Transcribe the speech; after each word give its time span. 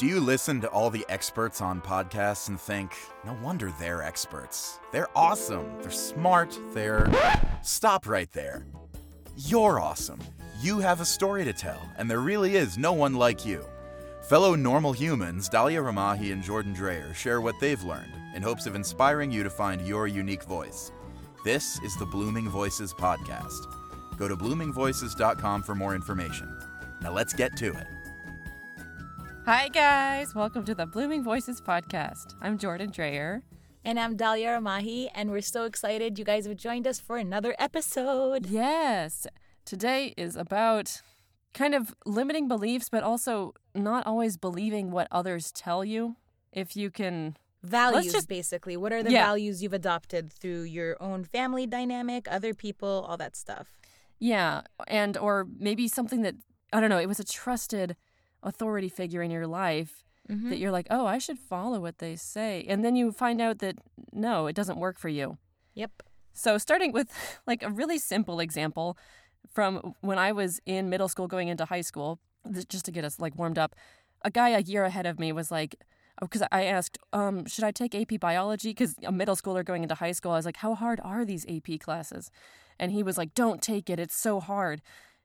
Do 0.00 0.06
you 0.06 0.18
listen 0.18 0.62
to 0.62 0.68
all 0.68 0.88
the 0.88 1.04
experts 1.10 1.60
on 1.60 1.82
podcasts 1.82 2.48
and 2.48 2.58
think, 2.58 2.96
no 3.26 3.36
wonder 3.42 3.70
they're 3.78 4.02
experts? 4.02 4.78
They're 4.92 5.14
awesome, 5.14 5.66
they're 5.82 5.90
smart, 5.90 6.58
they're. 6.72 7.06
Stop 7.62 8.08
right 8.08 8.32
there. 8.32 8.64
You're 9.36 9.78
awesome. 9.78 10.18
You 10.62 10.78
have 10.78 11.02
a 11.02 11.04
story 11.04 11.44
to 11.44 11.52
tell, 11.52 11.86
and 11.98 12.10
there 12.10 12.20
really 12.20 12.56
is 12.56 12.78
no 12.78 12.94
one 12.94 13.12
like 13.12 13.44
you. 13.44 13.62
Fellow 14.22 14.54
normal 14.54 14.92
humans, 14.92 15.50
Dahlia 15.50 15.82
Ramahi 15.82 16.32
and 16.32 16.42
Jordan 16.42 16.72
Dreyer 16.72 17.12
share 17.12 17.42
what 17.42 17.60
they've 17.60 17.84
learned 17.84 18.14
in 18.34 18.40
hopes 18.40 18.64
of 18.64 18.74
inspiring 18.74 19.30
you 19.30 19.42
to 19.42 19.50
find 19.50 19.86
your 19.86 20.06
unique 20.06 20.44
voice. 20.44 20.92
This 21.44 21.78
is 21.82 21.94
the 21.98 22.06
Blooming 22.06 22.48
Voices 22.48 22.94
Podcast. 22.94 23.66
Go 24.16 24.28
to 24.28 24.34
bloomingvoices.com 24.34 25.62
for 25.62 25.74
more 25.74 25.94
information. 25.94 26.58
Now 27.02 27.12
let's 27.12 27.34
get 27.34 27.54
to 27.58 27.74
it. 27.74 27.99
Hi, 29.46 29.68
guys. 29.68 30.34
Welcome 30.34 30.64
to 30.66 30.74
the 30.74 30.86
Blooming 30.86 31.24
Voices 31.24 31.60
podcast. 31.60 32.34
I'm 32.40 32.58
Jordan 32.58 32.90
Dreyer. 32.90 33.42
And 33.84 33.98
I'm 33.98 34.14
Dahlia 34.16 34.58
Ramahi, 34.60 35.08
and 35.14 35.30
we're 35.30 35.40
so 35.40 35.64
excited 35.64 36.18
you 36.18 36.24
guys 36.24 36.46
have 36.46 36.56
joined 36.56 36.86
us 36.86 37.00
for 37.00 37.16
another 37.16 37.54
episode. 37.58 38.46
Yes. 38.46 39.26
Today 39.64 40.14
is 40.16 40.36
about 40.36 41.00
kind 41.54 41.74
of 41.74 41.94
limiting 42.04 42.46
beliefs, 42.46 42.88
but 42.90 43.02
also 43.02 43.54
not 43.74 44.06
always 44.06 44.36
believing 44.36 44.90
what 44.90 45.08
others 45.10 45.50
tell 45.50 45.84
you. 45.84 46.16
If 46.52 46.76
you 46.76 46.90
can. 46.90 47.36
Values, 47.62 48.12
just- 48.12 48.28
basically. 48.28 48.76
What 48.76 48.92
are 48.92 49.02
the 49.02 49.12
Yeah. 49.12 49.24
values 49.24 49.62
you've 49.62 49.72
adopted 49.72 50.32
through 50.32 50.62
your 50.62 50.96
own 51.02 51.24
family 51.24 51.66
dynamic, 51.66 52.26
other 52.30 52.54
people, 52.54 53.04
all 53.08 53.16
that 53.16 53.36
stuff? 53.36 53.78
Yeah. 54.18 54.62
And, 54.86 55.16
or 55.16 55.46
maybe 55.58 55.88
something 55.88 56.22
that, 56.22 56.34
I 56.72 56.80
don't 56.80 56.90
know, 56.90 56.98
it 56.98 57.08
was 57.08 57.20
a 57.20 57.24
trusted 57.24 57.96
authority 58.42 58.88
figure 58.88 59.22
in 59.22 59.30
your 59.30 59.46
life 59.46 60.04
Mm-hmm. 60.30 60.50
that 60.50 60.58
you're 60.58 60.70
like, 60.70 60.86
oh, 60.90 61.06
I 61.06 61.18
should 61.18 61.40
follow 61.40 61.80
what 61.80 61.98
they 61.98 62.14
say. 62.14 62.64
And 62.68 62.84
then 62.84 62.94
you 62.94 63.10
find 63.10 63.40
out 63.40 63.58
that 63.58 63.78
no, 64.12 64.46
it 64.46 64.54
doesn't 64.54 64.78
work 64.78 64.96
for 64.96 65.08
you. 65.08 65.38
Yep. 65.74 66.04
So, 66.34 66.56
starting 66.56 66.92
with 66.92 67.10
like 67.48 67.64
a 67.64 67.70
really 67.70 67.98
simple 67.98 68.38
example 68.38 68.96
from 69.52 69.94
when 70.02 70.18
I 70.20 70.30
was 70.30 70.60
in 70.66 70.88
middle 70.88 71.08
school 71.08 71.26
going 71.26 71.48
into 71.48 71.64
high 71.64 71.80
school, 71.80 72.20
just 72.68 72.84
to 72.84 72.92
get 72.92 73.04
us 73.04 73.18
like 73.18 73.36
warmed 73.36 73.58
up, 73.58 73.74
a 74.22 74.30
guy 74.30 74.50
a 74.50 74.60
year 74.60 74.84
ahead 74.84 75.06
of 75.06 75.18
me 75.18 75.32
was 75.32 75.50
like, 75.50 75.74
because 76.20 76.42
I 76.52 76.64
asked, 76.64 76.98
um, 77.12 77.46
should 77.46 77.64
I 77.64 77.72
take 77.72 77.94
AP 77.94 78.20
biology? 78.20 78.70
Because 78.70 78.94
a 79.02 79.10
middle 79.10 79.34
schooler 79.34 79.64
going 79.64 79.82
into 79.82 79.96
high 79.96 80.12
school, 80.12 80.32
I 80.32 80.36
was 80.36 80.46
like, 80.46 80.58
how 80.58 80.74
hard 80.74 81.00
are 81.02 81.24
these 81.24 81.44
AP 81.48 81.80
classes? 81.80 82.30
And 82.78 82.92
he 82.92 83.02
was 83.02 83.18
like, 83.18 83.34
don't 83.34 83.60
take 83.60 83.90
it. 83.90 83.98
It's 83.98 84.16
so 84.16 84.38
hard. 84.38 84.80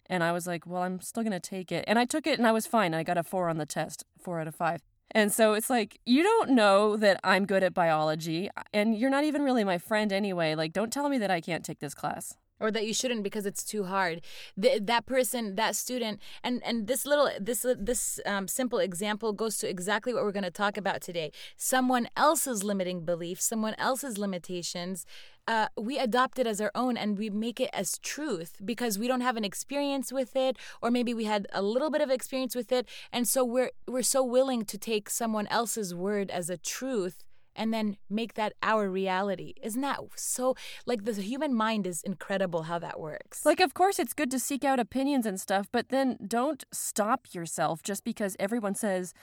And 0.09 0.23
I 0.23 0.31
was 0.31 0.45
like, 0.47 0.67
well, 0.67 0.83
I'm 0.83 1.01
still 1.01 1.23
going 1.23 1.31
to 1.31 1.39
take 1.39 1.71
it. 1.71 1.83
And 1.87 1.97
I 1.97 2.05
took 2.05 2.27
it 2.27 2.37
and 2.37 2.47
I 2.47 2.51
was 2.51 2.67
fine. 2.67 2.93
I 2.93 3.03
got 3.03 3.17
a 3.17 3.23
four 3.23 3.49
on 3.49 3.57
the 3.57 3.65
test, 3.65 4.03
four 4.19 4.39
out 4.39 4.47
of 4.47 4.55
five. 4.55 4.81
And 5.11 5.31
so 5.31 5.53
it's 5.53 5.69
like, 5.69 5.99
you 6.05 6.23
don't 6.23 6.49
know 6.49 6.97
that 6.97 7.19
I'm 7.23 7.45
good 7.45 7.63
at 7.63 7.73
biology, 7.73 8.49
and 8.73 8.97
you're 8.97 9.09
not 9.09 9.23
even 9.23 9.43
really 9.43 9.63
my 9.63 9.77
friend 9.77 10.11
anyway. 10.11 10.55
Like, 10.55 10.73
don't 10.73 10.91
tell 10.91 11.09
me 11.09 11.17
that 11.19 11.31
I 11.31 11.41
can't 11.41 11.63
take 11.63 11.79
this 11.79 11.93
class. 11.93 12.35
Or 12.59 12.71
that 12.71 12.85
you 12.85 12.93
shouldn't 12.93 13.23
because 13.23 13.45
it's 13.45 13.63
too 13.63 13.85
hard. 13.85 14.21
Th- 14.59 14.81
that 14.83 15.05
person, 15.05 15.55
that 15.55 15.75
student, 15.75 16.19
and 16.43 16.61
and 16.63 16.87
this 16.87 17.05
little 17.05 17.29
this 17.39 17.65
this 17.77 18.19
um, 18.25 18.47
simple 18.47 18.79
example 18.79 19.33
goes 19.33 19.57
to 19.57 19.69
exactly 19.69 20.13
what 20.13 20.23
we're 20.23 20.31
going 20.31 20.43
to 20.43 20.51
talk 20.51 20.77
about 20.77 21.01
today. 21.01 21.31
Someone 21.57 22.07
else's 22.15 22.63
limiting 22.63 23.03
beliefs, 23.05 23.45
someone 23.45 23.75
else's 23.77 24.17
limitations. 24.17 25.05
Uh, 25.47 25.67
we 25.77 25.99
adopt 25.99 26.39
it 26.39 26.47
as 26.47 26.59
our 26.59 26.71
own 26.73 26.97
and 26.97 27.19
we 27.19 27.29
make 27.29 27.59
it 27.59 27.69
as 27.71 27.99
truth 27.99 28.57
because 28.65 28.97
we 28.97 29.07
don't 29.07 29.21
have 29.21 29.37
an 29.37 29.45
experience 29.45 30.11
with 30.11 30.35
it 30.35 30.57
or 30.81 30.89
maybe 30.89 31.13
we 31.13 31.25
had 31.25 31.45
a 31.53 31.61
little 31.61 31.91
bit 31.91 32.01
of 32.01 32.09
experience 32.09 32.55
with 32.55 32.71
it 32.71 32.89
and 33.13 33.27
so 33.27 33.45
we're 33.45 33.69
we're 33.87 34.01
so 34.01 34.23
willing 34.23 34.65
to 34.65 34.75
take 34.75 35.07
someone 35.07 35.45
else's 35.47 35.93
word 35.93 36.31
as 36.31 36.49
a 36.49 36.57
truth 36.57 37.23
and 37.55 37.73
then 37.73 37.97
make 38.09 38.33
that 38.35 38.53
our 38.61 38.89
reality. 38.89 39.53
Isn't 39.61 39.81
that 39.81 39.99
so? 40.15 40.55
Like 40.85 41.05
the 41.05 41.13
human 41.13 41.53
mind 41.53 41.87
is 41.87 42.01
incredible 42.03 42.63
how 42.63 42.79
that 42.79 42.99
works. 42.99 43.45
Like, 43.45 43.59
of 43.59 43.73
course, 43.73 43.99
it's 43.99 44.13
good 44.13 44.31
to 44.31 44.39
seek 44.39 44.63
out 44.63 44.79
opinions 44.79 45.25
and 45.25 45.39
stuff, 45.39 45.67
but 45.71 45.89
then 45.89 46.17
don't 46.27 46.63
stop 46.71 47.33
yourself 47.33 47.81
just 47.83 48.03
because 48.03 48.35
everyone 48.39 48.75
says, 48.75 49.13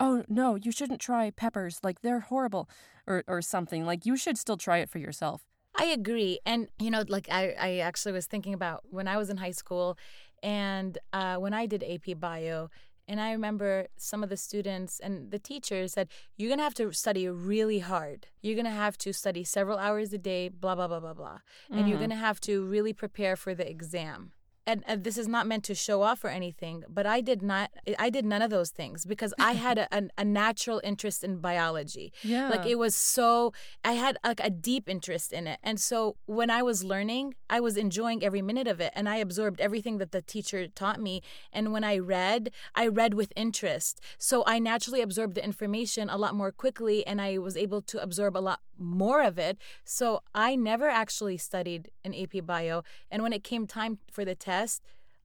oh, 0.00 0.24
no, 0.28 0.56
you 0.56 0.70
shouldn't 0.70 1.00
try 1.00 1.30
peppers. 1.30 1.80
Like, 1.82 2.02
they're 2.02 2.20
horrible 2.20 2.68
or, 3.06 3.24
or 3.26 3.42
something. 3.42 3.84
Like, 3.84 4.06
you 4.06 4.16
should 4.16 4.38
still 4.38 4.56
try 4.56 4.78
it 4.78 4.88
for 4.88 4.98
yourself. 4.98 5.44
I 5.74 5.86
agree. 5.86 6.40
And, 6.44 6.68
you 6.78 6.90
know, 6.90 7.04
like 7.08 7.28
I, 7.30 7.54
I 7.58 7.78
actually 7.78 8.12
was 8.12 8.26
thinking 8.26 8.52
about 8.54 8.84
when 8.90 9.06
I 9.06 9.16
was 9.16 9.30
in 9.30 9.36
high 9.36 9.52
school 9.52 9.96
and 10.42 10.98
uh, 11.12 11.36
when 11.36 11.54
I 11.54 11.66
did 11.66 11.84
AP 11.84 12.18
Bio. 12.18 12.70
And 13.08 13.20
I 13.20 13.32
remember 13.32 13.86
some 13.96 14.22
of 14.22 14.28
the 14.28 14.36
students 14.36 15.00
and 15.00 15.30
the 15.30 15.38
teachers 15.38 15.94
said, 15.94 16.08
You're 16.36 16.50
going 16.50 16.58
to 16.58 16.64
have 16.64 16.74
to 16.74 16.92
study 16.92 17.26
really 17.28 17.78
hard. 17.78 18.26
You're 18.42 18.54
going 18.54 18.66
to 18.66 18.70
have 18.70 18.98
to 18.98 19.12
study 19.14 19.44
several 19.44 19.78
hours 19.78 20.12
a 20.12 20.18
day, 20.18 20.50
blah, 20.50 20.74
blah, 20.74 20.88
blah, 20.88 21.00
blah, 21.00 21.14
blah. 21.14 21.38
And 21.70 21.88
you're 21.88 21.96
Mhm. 21.96 22.00
going 22.00 22.10
to 22.10 22.16
have 22.16 22.40
to 22.42 22.64
really 22.66 22.92
prepare 22.92 23.34
for 23.34 23.54
the 23.54 23.68
exam. 23.68 24.32
And, 24.68 24.84
and 24.86 25.02
this 25.02 25.16
is 25.16 25.26
not 25.26 25.46
meant 25.46 25.64
to 25.64 25.74
show 25.74 26.02
off 26.02 26.22
or 26.22 26.28
anything, 26.28 26.84
but 26.90 27.06
I 27.06 27.22
did 27.22 27.40
not, 27.42 27.70
I 27.98 28.10
did 28.10 28.26
none 28.26 28.42
of 28.42 28.50
those 28.50 28.68
things 28.68 29.06
because 29.06 29.32
I 29.38 29.52
had 29.52 29.78
a, 29.78 29.88
a, 29.90 30.02
a 30.18 30.24
natural 30.26 30.78
interest 30.84 31.24
in 31.24 31.38
biology. 31.38 32.12
Yeah. 32.22 32.50
Like 32.50 32.66
it 32.66 32.78
was 32.78 32.94
so 32.94 33.54
I 33.82 33.92
had 33.92 34.18
like 34.22 34.40
a 34.44 34.50
deep 34.50 34.86
interest 34.86 35.32
in 35.32 35.46
it. 35.46 35.58
And 35.62 35.80
so 35.80 36.16
when 36.26 36.50
I 36.50 36.60
was 36.60 36.84
learning, 36.84 37.34
I 37.48 37.60
was 37.60 37.78
enjoying 37.78 38.22
every 38.22 38.42
minute 38.42 38.68
of 38.68 38.78
it 38.78 38.92
and 38.94 39.08
I 39.08 39.16
absorbed 39.16 39.58
everything 39.58 39.96
that 39.98 40.12
the 40.12 40.20
teacher 40.20 40.68
taught 40.68 41.00
me. 41.00 41.22
And 41.50 41.72
when 41.72 41.84
I 41.84 41.96
read, 41.96 42.50
I 42.74 42.88
read 42.88 43.14
with 43.14 43.32
interest. 43.36 44.02
So 44.18 44.44
I 44.46 44.58
naturally 44.58 45.00
absorbed 45.00 45.34
the 45.34 45.44
information 45.44 46.10
a 46.10 46.18
lot 46.18 46.34
more 46.34 46.52
quickly 46.52 47.06
and 47.06 47.22
I 47.22 47.38
was 47.38 47.56
able 47.56 47.80
to 47.82 48.02
absorb 48.02 48.36
a 48.36 48.44
lot 48.50 48.60
more 48.78 49.22
of 49.22 49.38
it. 49.38 49.56
So 49.84 50.20
I 50.34 50.56
never 50.56 50.88
actually 50.88 51.38
studied 51.38 51.90
an 52.04 52.14
AP 52.14 52.44
bio 52.44 52.82
and 53.10 53.22
when 53.22 53.32
it 53.32 53.42
came 53.42 53.66
time 53.66 53.98
for 54.12 54.24
the 54.26 54.34
test, 54.34 54.57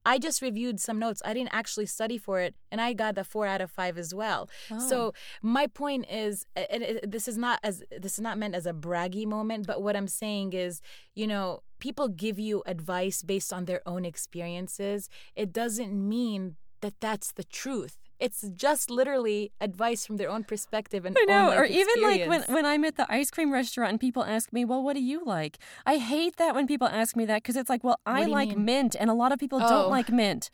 I 0.06 0.18
just 0.18 0.42
reviewed 0.42 0.80
some 0.80 0.98
notes. 0.98 1.22
I 1.24 1.32
didn't 1.32 1.54
actually 1.54 1.86
study 1.86 2.18
for 2.18 2.40
it, 2.40 2.54
and 2.70 2.80
I 2.80 2.92
got 2.92 3.14
the 3.14 3.24
four 3.24 3.46
out 3.46 3.60
of 3.60 3.70
five 3.70 3.96
as 3.96 4.14
well. 4.14 4.50
So 4.88 4.98
oh. 4.98 5.12
my 5.40 5.66
point 5.66 6.06
is, 6.10 6.44
and 6.56 6.82
it, 6.82 7.10
this 7.10 7.26
is 7.26 7.38
not 7.38 7.58
as 7.62 7.82
this 7.90 8.14
is 8.14 8.20
not 8.20 8.36
meant 8.36 8.54
as 8.54 8.66
a 8.66 8.72
braggy 8.72 9.26
moment, 9.26 9.66
but 9.66 9.82
what 9.82 9.96
I'm 9.96 10.08
saying 10.08 10.52
is, 10.52 10.82
you 11.14 11.26
know, 11.26 11.62
people 11.78 12.08
give 12.08 12.38
you 12.38 12.62
advice 12.66 13.22
based 13.22 13.52
on 13.52 13.64
their 13.64 13.80
own 13.86 14.04
experiences. 14.04 15.08
It 15.34 15.52
doesn't 15.52 15.92
mean 15.92 16.56
that 16.82 17.00
that's 17.00 17.32
the 17.32 17.44
truth. 17.44 17.96
It's 18.26 18.42
just 18.66 18.90
literally 18.90 19.52
advice 19.60 20.06
from 20.06 20.16
their 20.20 20.30
own 20.34 20.44
perspective 20.52 21.04
and 21.04 21.14
I 21.20 21.24
know, 21.26 21.52
or 21.58 21.64
even 21.64 21.96
like 22.08 22.22
when, 22.30 22.42
when 22.56 22.64
I'm 22.72 22.84
at 22.84 22.96
the 22.96 23.06
ice 23.20 23.30
cream 23.30 23.52
restaurant 23.52 23.90
and 23.92 24.00
people 24.00 24.24
ask 24.24 24.52
me, 24.56 24.64
well, 24.64 24.82
what 24.82 24.94
do 24.94 25.02
you 25.12 25.18
like? 25.24 25.58
I 25.92 25.96
hate 25.98 26.36
that 26.36 26.54
when 26.54 26.66
people 26.66 26.88
ask 26.88 27.16
me 27.20 27.24
that 27.26 27.42
because 27.42 27.56
it's 27.56 27.68
like, 27.68 27.84
well, 27.84 28.00
I 28.06 28.24
like 28.24 28.48
mean? 28.50 28.64
mint, 28.64 28.96
and 28.98 29.10
a 29.10 29.14
lot 29.22 29.30
of 29.32 29.38
people 29.38 29.60
Oh. 29.60 29.68
don't 29.68 29.90
like 29.90 30.10
mint. 30.10 30.48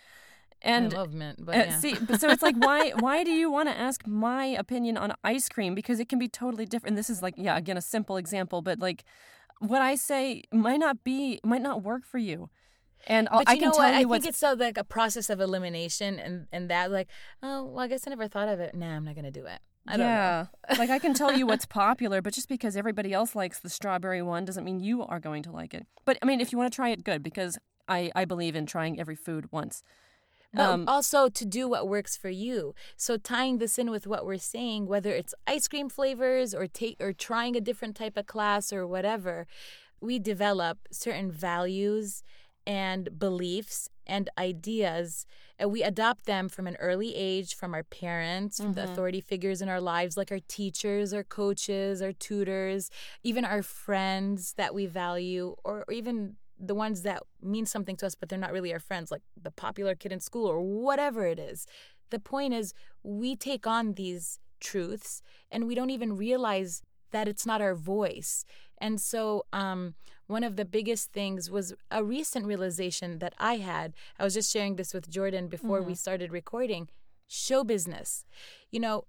And 0.62 0.92
I 0.92 0.96
love 0.96 1.12
mint, 1.14 1.38
but 1.46 1.56
Uh, 1.56 1.64
yeah. 1.66 1.80
see, 1.82 1.94
but 2.08 2.20
so 2.20 2.26
it's 2.32 2.42
like, 2.42 2.56
why 2.66 2.90
why 2.90 3.16
do 3.24 3.30
you 3.30 3.48
want 3.56 3.68
to 3.68 3.76
ask 3.88 4.06
my 4.06 4.44
opinion 4.46 4.96
on 4.96 5.14
ice 5.24 5.48
cream? 5.48 5.72
Because 5.74 5.98
it 6.00 6.08
can 6.08 6.18
be 6.18 6.28
totally 6.28 6.66
different. 6.66 6.96
This 6.96 7.10
is 7.14 7.22
like, 7.22 7.34
yeah, 7.46 7.56
again, 7.56 7.76
a 7.76 7.86
simple 7.96 8.16
example, 8.18 8.60
but 8.68 8.78
like, 8.80 9.04
what 9.60 9.80
I 9.80 9.94
say 9.94 10.42
might 10.52 10.80
not 10.80 10.96
be 11.04 11.38
might 11.44 11.62
not 11.62 11.82
work 11.82 12.04
for 12.04 12.18
you, 12.18 12.50
and 13.06 13.28
I'll, 13.30 13.38
But 13.40 13.48
I 13.48 13.52
you 13.54 13.58
can 13.60 13.68
know 13.68 13.74
tell 13.74 13.84
what? 13.90 14.00
you 14.00 14.08
I 14.08 14.12
think 14.12 14.26
it's 14.26 14.38
so 14.38 14.52
like 14.54 14.76
a 14.78 14.84
process 14.84 15.30
of 15.30 15.40
elimination, 15.40 16.18
and 16.18 16.46
and 16.52 16.68
that 16.70 16.90
like, 16.90 17.08
oh, 17.42 17.64
well, 17.64 17.84
I 17.84 17.88
guess 17.88 18.06
I 18.06 18.10
never 18.10 18.28
thought 18.28 18.48
of 18.48 18.60
it. 18.60 18.74
Nah, 18.74 18.96
I'm 18.96 19.04
not 19.04 19.14
gonna 19.14 19.30
do 19.30 19.46
it. 19.46 19.60
I 19.86 19.92
don't 19.96 20.00
know. 20.00 20.04
yeah, 20.06 20.46
like 20.78 20.90
I 20.90 20.98
can 20.98 21.14
tell 21.14 21.32
you 21.32 21.46
what's 21.46 21.64
popular, 21.84 22.20
but 22.20 22.34
just 22.34 22.48
because 22.48 22.76
everybody 22.76 23.12
else 23.12 23.34
likes 23.34 23.58
the 23.60 23.70
strawberry 23.70 24.22
one 24.22 24.44
doesn't 24.44 24.64
mean 24.64 24.78
you 24.80 25.02
are 25.02 25.18
going 25.18 25.42
to 25.44 25.50
like 25.50 25.72
it. 25.74 25.86
But 26.04 26.18
I 26.22 26.26
mean, 26.26 26.40
if 26.40 26.52
you 26.52 26.58
want 26.58 26.70
to 26.72 26.76
try 26.76 26.90
it, 26.90 27.02
good, 27.04 27.22
because 27.22 27.58
I 27.88 28.10
I 28.14 28.24
believe 28.26 28.54
in 28.54 28.66
trying 28.66 29.00
every 29.00 29.16
food 29.16 29.50
once. 29.50 29.82
But 30.52 30.68
Um, 30.68 30.84
also 30.88 31.28
to 31.28 31.44
do 31.46 31.68
what 31.68 31.88
works 31.88 32.16
for 32.16 32.28
you. 32.28 32.74
So 32.96 33.16
tying 33.16 33.58
this 33.58 33.78
in 33.78 33.88
with 33.90 34.06
what 34.06 34.26
we're 34.26 34.36
saying, 34.38 34.86
whether 34.86 35.12
it's 35.12 35.32
ice 35.46 35.68
cream 35.68 35.88
flavors 35.88 36.54
or 36.54 36.66
take 36.66 36.96
or 37.00 37.12
trying 37.12 37.54
a 37.56 37.60
different 37.60 37.94
type 37.96 38.16
of 38.16 38.26
class 38.26 38.72
or 38.72 38.84
whatever, 38.86 39.46
we 40.00 40.18
develop 40.18 40.78
certain 40.90 41.30
values 41.30 42.22
and 42.70 43.18
beliefs 43.18 43.88
and 44.06 44.28
ideas 44.38 45.26
and 45.58 45.70
we 45.72 45.82
adopt 45.82 46.24
them 46.26 46.48
from 46.48 46.66
an 46.66 46.76
early 46.76 47.14
age 47.16 47.54
from 47.54 47.74
our 47.74 47.82
parents 47.82 48.58
from 48.58 48.74
the 48.74 48.82
authority 48.92 49.20
figures 49.20 49.60
in 49.60 49.68
our 49.68 49.80
lives 49.80 50.16
like 50.16 50.30
our 50.30 50.44
teachers 50.46 51.12
our 51.12 51.24
coaches 51.24 52.00
our 52.00 52.12
tutors 52.12 52.90
even 53.22 53.44
our 53.44 53.62
friends 53.62 54.54
that 54.56 54.72
we 54.74 54.86
value 54.86 55.54
or, 55.64 55.84
or 55.88 55.92
even 55.92 56.36
the 56.60 56.74
ones 56.74 57.02
that 57.02 57.22
mean 57.42 57.66
something 57.66 57.96
to 57.96 58.06
us 58.06 58.14
but 58.14 58.28
they're 58.28 58.38
not 58.38 58.52
really 58.52 58.72
our 58.72 58.78
friends 58.78 59.10
like 59.10 59.22
the 59.42 59.50
popular 59.50 59.94
kid 59.94 60.12
in 60.12 60.20
school 60.20 60.46
or 60.46 60.60
whatever 60.60 61.26
it 61.26 61.38
is. 61.38 61.66
The 62.10 62.18
point 62.18 62.52
is 62.52 62.74
we 63.02 63.34
take 63.34 63.66
on 63.66 63.94
these 63.94 64.38
truths 64.60 65.22
and 65.50 65.66
we 65.66 65.74
don't 65.74 65.90
even 65.90 66.16
realize 66.16 66.82
that 67.12 67.26
it's 67.26 67.46
not 67.46 67.60
our 67.62 67.74
voice. 67.74 68.44
And 68.78 69.00
so 69.00 69.44
um, 69.52 69.94
one 70.30 70.44
of 70.44 70.54
the 70.56 70.64
biggest 70.64 71.12
things 71.12 71.50
was 71.50 71.74
a 71.90 72.02
recent 72.04 72.46
realization 72.46 73.18
that 73.18 73.34
i 73.38 73.54
had. 73.56 73.88
I 74.18 74.24
was 74.24 74.34
just 74.34 74.52
sharing 74.52 74.76
this 74.76 74.92
with 74.94 75.10
jordan 75.10 75.48
before 75.48 75.80
we 75.82 75.94
started 75.94 76.30
recording. 76.32 76.88
Show 77.46 77.62
business. 77.64 78.24
You 78.74 78.80
know, 78.80 79.04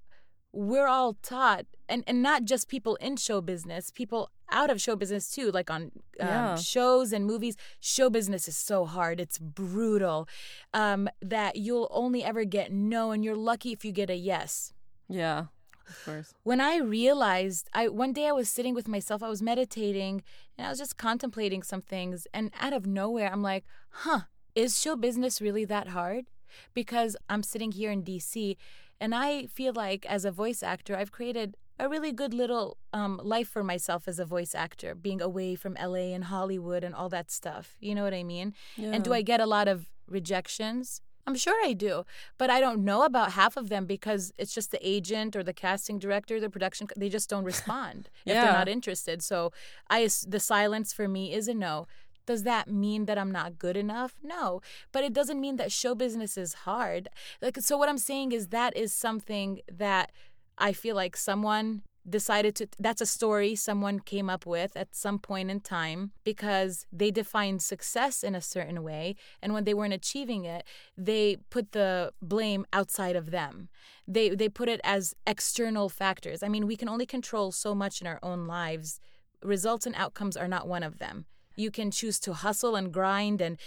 we're 0.54 0.88
all 0.88 1.14
taught 1.32 1.66
and, 1.88 2.04
and 2.08 2.22
not 2.22 2.44
just 2.52 2.68
people 2.68 2.96
in 2.98 3.16
show 3.16 3.40
business 3.42 3.90
people 3.90 4.30
out 4.52 4.70
of 4.70 4.82
show 4.82 4.96
business 4.98 5.26
too 5.36 5.50
like 5.58 5.70
on 5.76 5.82
um, 6.20 6.28
Yeah. 6.28 6.56
shows 6.56 7.14
and 7.14 7.26
movies. 7.26 7.56
Show 7.80 8.10
business 8.10 8.48
is 8.52 8.58
so 8.58 8.86
hard. 8.86 9.20
It's 9.26 9.38
brutal 9.40 10.28
um, 10.74 11.08
that 11.36 11.56
you'll 11.56 11.88
only 12.04 12.22
ever 12.24 12.44
get 12.58 12.72
no 12.72 13.12
and 13.12 13.24
you're 13.24 13.42
lucky 13.52 13.72
if 13.72 13.86
you 13.86 13.92
get 14.02 14.10
a 14.10 14.16
yes. 14.34 14.74
Yeah, 15.08 15.46
of 15.88 16.06
course. 16.06 16.34
when 16.44 16.62
I 16.62 16.78
realized, 16.78 17.70
I 17.74 17.88
one 17.88 18.14
day 18.14 18.28
I 18.28 18.32
was 18.32 18.50
sitting 18.50 18.74
with 18.74 18.88
myself, 18.88 19.22
I 19.24 19.30
was 19.30 19.42
meditating, 19.42 20.24
and 20.58 20.68
I 20.68 20.70
was 20.70 20.80
just 20.80 20.98
contemplating 20.98 21.64
some 21.64 21.82
things, 21.82 22.28
and 22.34 22.52
out 22.60 22.74
of 22.74 22.86
nowhere, 22.86 23.30
I'm 23.32 23.42
like, 23.44 23.66
"Huh, 23.90 24.22
is 24.56 24.80
show 24.80 24.96
business 24.96 25.42
really 25.42 25.66
that 25.66 25.90
hard?" 25.90 26.26
Because 26.74 27.16
I'm 27.30 27.44
sitting 27.44 27.72
here 27.72 27.92
in 27.92 28.04
DC, 28.04 28.58
and 29.00 29.16
I 29.16 29.48
feel 29.48 29.74
like 29.74 30.06
as 30.06 30.26
a 30.26 30.32
voice 30.32 30.62
actor, 30.64 30.96
I've 30.98 31.12
created 31.12 31.56
a 31.80 31.90
really 31.90 32.12
good 32.12 32.34
little 32.34 32.78
um, 32.94 33.20
life 33.24 33.48
for 33.48 33.64
myself 33.64 34.08
as 34.08 34.20
a 34.20 34.26
voice 34.26 34.54
actor, 34.54 34.94
being 34.94 35.22
away 35.22 35.56
from 35.56 35.74
LA 35.82 36.14
and 36.14 36.26
Hollywood 36.26 36.84
and 36.84 36.94
all 36.94 37.10
that 37.10 37.32
stuff. 37.32 37.76
You 37.80 37.96
know 37.96 38.04
what 38.04 38.14
I 38.14 38.24
mean? 38.24 38.54
And 38.94 39.04
do 39.04 39.14
I 39.14 39.22
get 39.24 39.40
a 39.40 39.48
lot 39.48 39.68
of 39.68 39.88
rejections? 40.08 41.02
I'm 41.28 41.36
sure 41.36 41.56
I 41.64 41.74
do, 41.74 42.04
but 42.38 42.50
I 42.50 42.60
don't 42.60 42.84
know 42.84 43.04
about 43.04 43.34
half 43.34 43.58
of 43.58 43.70
them 43.70 43.86
because 43.86 44.34
it's 44.38 44.54
just 44.54 44.72
the 44.72 44.80
agent 44.88 45.36
or 45.36 45.44
the 45.44 45.54
casting 45.54 46.00
director, 46.00 46.40
the 46.40 46.50
production. 46.50 46.88
They 46.96 47.10
just 47.10 47.30
don't 47.30 47.44
respond 47.54 48.10
if 48.26 48.34
they're 48.34 48.54
not 48.54 48.70
interested. 48.70 49.22
So 49.24 49.52
I, 49.90 50.10
the 50.28 50.40
silence 50.40 50.94
for 50.94 51.08
me 51.08 51.34
is 51.34 51.48
a 51.48 51.54
no. 51.54 51.88
Does 52.26 52.44
that 52.44 52.70
mean 52.70 53.06
that 53.06 53.18
I'm 53.18 53.32
not 53.32 53.58
good 53.58 53.76
enough? 53.76 54.16
No, 54.24 54.62
but 54.92 55.04
it 55.04 55.14
doesn't 55.14 55.42
mean 55.42 55.58
that 55.58 55.72
show 55.72 55.96
business 55.96 56.38
is 56.38 56.54
hard. 56.54 57.10
Like, 57.42 57.58
so 57.60 57.78
what 57.78 57.90
I'm 57.90 57.98
saying 57.98 58.32
is 58.32 58.50
that 58.50 58.78
is 58.78 58.94
something 58.94 59.60
that 59.72 60.12
I 60.58 60.74
feel 60.74 60.96
like 60.96 61.18
someone 61.18 61.82
decided 62.10 62.56
to 62.56 62.68
that's 62.80 63.02
a 63.02 63.06
story 63.06 63.56
someone 63.56 64.00
came 64.00 64.30
up 64.30 64.46
with 64.46 64.76
at 64.76 64.96
some 64.96 65.20
point 65.20 65.52
in 65.52 65.60
time 65.60 66.12
because 66.24 66.86
they 66.92 67.12
defined 67.12 67.62
success 67.62 68.24
in 68.24 68.36
a 68.36 68.42
certain 68.42 68.84
way. 68.84 69.16
And 69.42 69.54
when 69.54 69.64
they 69.64 69.74
weren't 69.74 69.94
achieving 69.94 70.46
it 70.46 70.64
they 70.98 71.38
put 71.50 71.72
the 71.72 72.12
blame 72.22 72.66
outside 72.74 73.16
of 73.16 73.32
them. 73.32 73.70
They 74.08 74.30
they 74.30 74.50
put 74.50 74.70
it 74.70 74.82
as 74.84 75.14
external 75.28 75.90
factors. 75.90 76.44
I 76.44 76.50
mean 76.50 76.68
we 76.68 76.76
can 76.76 76.90
only 76.90 77.06
control 77.06 77.52
so 77.52 77.76
much 77.76 78.02
in 78.02 78.08
our 78.08 78.20
own 78.24 78.48
lives. 78.48 79.00
Results 79.44 79.86
and 79.86 79.96
outcomes 79.96 80.38
are 80.38 80.48
not 80.48 80.68
one 80.68 80.84
of 80.84 81.00
them 81.00 81.26
you 81.56 81.72
can 81.72 81.92
choose 81.92 82.20
to 82.22 82.34
hustle 82.34 82.76
and 82.76 82.92
grind 82.92 83.42
and 83.42 83.58